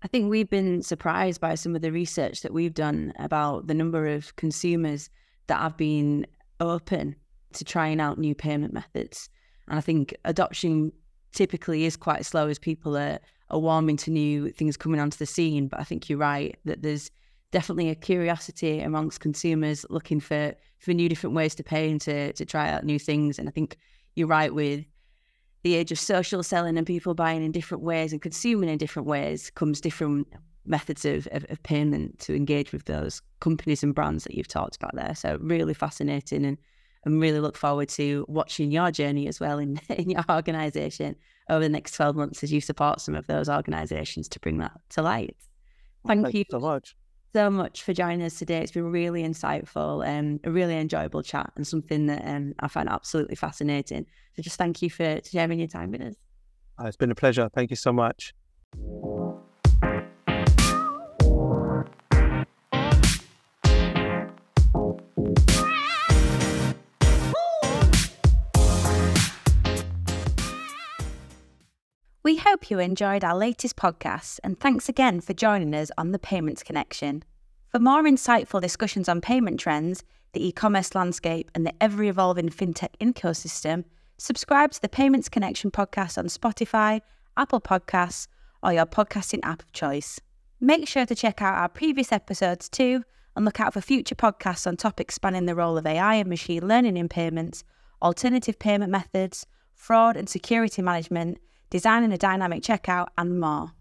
I 0.03 0.07
think 0.07 0.29
we've 0.29 0.49
been 0.49 0.81
surprised 0.81 1.41
by 1.41 1.55
some 1.55 1.75
of 1.75 1.81
the 1.81 1.91
research 1.91 2.41
that 2.41 2.53
we've 2.53 2.73
done 2.73 3.11
about 3.17 3.67
the 3.67 3.73
number 3.73 4.07
of 4.07 4.35
consumers 4.35 5.09
that 5.47 5.59
have 5.59 5.77
been 5.77 6.27
open 6.59 7.15
to 7.53 7.63
trying 7.63 7.99
out 7.99 8.17
new 8.17 8.35
payment 8.35 8.73
methods. 8.73 9.29
And 9.67 9.77
I 9.77 9.81
think 9.81 10.15
adoption 10.25 10.91
typically 11.33 11.85
is 11.85 11.97
quite 11.97 12.25
slow 12.25 12.47
as 12.47 12.59
people 12.59 12.95
are 12.97 13.19
are 13.51 13.59
warming 13.59 13.97
to 13.97 14.11
new 14.11 14.49
things 14.49 14.77
coming 14.77 14.99
onto 14.99 15.17
the 15.17 15.25
scene. 15.25 15.67
But 15.67 15.79
I 15.79 15.83
think 15.83 16.09
you're 16.09 16.19
right 16.19 16.57
that 16.65 16.81
there's 16.81 17.11
definitely 17.51 17.89
a 17.89 17.95
curiosity 17.95 18.81
amongst 18.81 19.19
consumers 19.19 19.85
looking 19.89 20.19
for 20.19 20.53
for 20.79 20.93
new 20.93 21.09
different 21.09 21.35
ways 21.35 21.55
to 21.55 21.63
pay 21.63 21.89
and 21.89 22.01
to 22.01 22.33
to 22.33 22.45
try 22.45 22.69
out 22.69 22.83
new 22.83 22.99
things. 22.99 23.39
And 23.39 23.47
I 23.47 23.51
think 23.51 23.77
you're 24.15 24.27
right 24.27 24.53
with 24.53 24.85
the 25.63 25.75
age 25.75 25.91
of 25.91 25.99
social 25.99 26.43
selling 26.43 26.77
and 26.77 26.85
people 26.85 27.15
buying 27.15 27.43
in 27.43 27.51
different 27.51 27.83
ways 27.83 28.11
and 28.11 28.21
consuming 28.21 28.69
in 28.69 28.77
different 28.77 29.07
ways 29.07 29.49
comes 29.49 29.81
different 29.81 30.27
methods 30.65 31.05
of, 31.05 31.27
of, 31.31 31.45
of 31.49 31.61
payment 31.63 32.19
to 32.19 32.35
engage 32.35 32.71
with 32.71 32.85
those 32.85 33.21
companies 33.39 33.83
and 33.83 33.95
brands 33.95 34.23
that 34.23 34.35
you've 34.35 34.47
talked 34.47 34.75
about 34.75 34.95
there. 34.95 35.15
So 35.15 35.37
really 35.41 35.73
fascinating 35.73 36.45
and 36.45 36.57
and 37.05 37.21
really 37.21 37.39
look 37.39 37.55
forward 37.55 37.87
to 37.89 38.25
watching 38.27 38.71
your 38.71 38.91
journey 38.91 39.27
as 39.27 39.39
well 39.39 39.59
in, 39.59 39.79
in 39.89 40.09
your 40.09 40.25
organisation 40.29 41.15
over 41.49 41.63
the 41.63 41.69
next 41.69 41.93
12 41.93 42.15
months 42.15 42.43
as 42.43 42.51
you 42.51 42.59
support 42.59 42.99
some 42.99 43.15
of 43.15 43.27
those 43.27 43.47
organisations 43.47 44.27
to 44.29 44.39
bring 44.39 44.57
that 44.57 44.73
to 44.89 45.01
light. 45.01 45.37
Thank, 46.05 46.23
Thank 46.23 46.35
you 46.35 46.43
so 46.49 46.59
much. 46.59 46.95
So 47.35 47.49
much 47.49 47.83
for 47.83 47.91
joining 47.91 48.21
us 48.21 48.39
today. 48.39 48.59
It's 48.59 48.71
been 48.71 48.89
really 48.89 49.21
insightful 49.21 50.07
and 50.07 50.39
a 50.45 50.51
really 50.51 50.77
enjoyable 50.77 51.21
chat 51.21 51.51
and 51.57 51.67
something 51.67 52.05
that 52.05 52.25
um, 52.25 52.53
I 52.61 52.69
find 52.69 52.87
absolutely 52.87 53.35
fascinating. 53.35 54.05
So 54.37 54.41
just 54.41 54.57
thank 54.57 54.81
you 54.81 54.89
for 54.89 55.19
sharing 55.29 55.59
your 55.59 55.67
time 55.67 55.91
with 55.91 55.99
us. 55.99 56.15
Uh, 56.79 56.85
it's 56.85 56.95
been 56.95 57.11
a 57.11 57.15
pleasure. 57.15 57.49
Thank 57.53 57.71
you 57.71 57.75
so 57.75 57.91
much. 57.91 58.33
We 72.25 72.37
hope 72.37 72.71
you 72.71 72.79
enjoyed 72.79 73.23
our 73.23 73.37
latest 73.37 73.75
podcast 73.75 74.39
and 74.43 74.59
thanks 74.59 74.89
again 74.89 75.21
for 75.21 75.35
joining 75.35 75.75
us 75.75 75.91
on 75.95 76.11
the 76.11 76.17
Payments 76.17 76.63
Connection. 76.63 77.23
For 77.67 77.77
more 77.77 78.01
insightful 78.01 78.59
discussions 78.59 79.07
on 79.07 79.21
payment 79.21 79.59
trends, 79.59 80.03
the 80.33 80.43
e 80.43 80.51
commerce 80.51 80.95
landscape, 80.95 81.51
and 81.53 81.67
the 81.67 81.73
ever 81.79 82.01
evolving 82.01 82.49
fintech 82.49 82.97
ecosystem, 82.99 83.83
subscribe 84.17 84.71
to 84.71 84.81
the 84.81 84.89
Payments 84.89 85.29
Connection 85.29 85.69
podcast 85.69 86.17
on 86.17 86.25
Spotify, 86.25 87.01
Apple 87.37 87.61
Podcasts, 87.61 88.27
or 88.63 88.73
your 88.73 88.87
podcasting 88.87 89.41
app 89.43 89.61
of 89.61 89.71
choice. 89.71 90.19
Make 90.59 90.87
sure 90.87 91.05
to 91.05 91.13
check 91.13 91.43
out 91.43 91.59
our 91.59 91.69
previous 91.69 92.11
episodes 92.11 92.69
too 92.69 93.03
and 93.35 93.45
look 93.45 93.59
out 93.59 93.73
for 93.73 93.81
future 93.81 94.15
podcasts 94.15 94.65
on 94.65 94.77
topics 94.77 95.13
spanning 95.13 95.45
the 95.45 95.53
role 95.53 95.77
of 95.77 95.85
AI 95.85 96.15
and 96.15 96.29
machine 96.29 96.67
learning 96.67 96.97
in 96.97 97.07
payments, 97.07 97.63
alternative 98.01 98.57
payment 98.57 98.91
methods, 98.91 99.45
fraud 99.75 100.17
and 100.17 100.27
security 100.27 100.81
management 100.81 101.37
designing 101.69 102.11
a 102.11 102.17
dynamic 102.17 102.63
checkout, 102.63 103.07
and 103.17 103.39
more. 103.39 103.71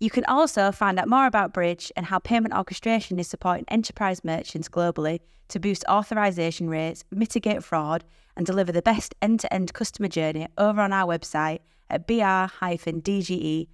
You 0.00 0.10
can 0.10 0.24
also 0.26 0.72
find 0.72 0.98
out 0.98 1.08
more 1.08 1.26
about 1.26 1.54
Bridge 1.54 1.92
and 1.96 2.06
how 2.06 2.18
payment 2.18 2.54
orchestration 2.54 3.18
is 3.18 3.28
supporting 3.28 3.64
enterprise 3.68 4.24
merchants 4.24 4.68
globally 4.68 5.20
to 5.48 5.60
boost 5.60 5.84
authorization 5.88 6.68
rates, 6.68 7.04
mitigate 7.10 7.62
fraud, 7.62 8.04
and 8.36 8.44
deliver 8.44 8.72
the 8.72 8.82
best 8.82 9.14
end 9.22 9.40
to 9.40 9.52
end 9.52 9.72
customer 9.72 10.08
journey 10.08 10.48
over 10.58 10.80
on 10.80 10.92
our 10.92 11.06
website 11.06 11.60
at 11.88 12.06
br-dge.to. 12.06 13.68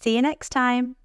See 0.00 0.14
you 0.16 0.22
next 0.22 0.50
time. 0.50 0.96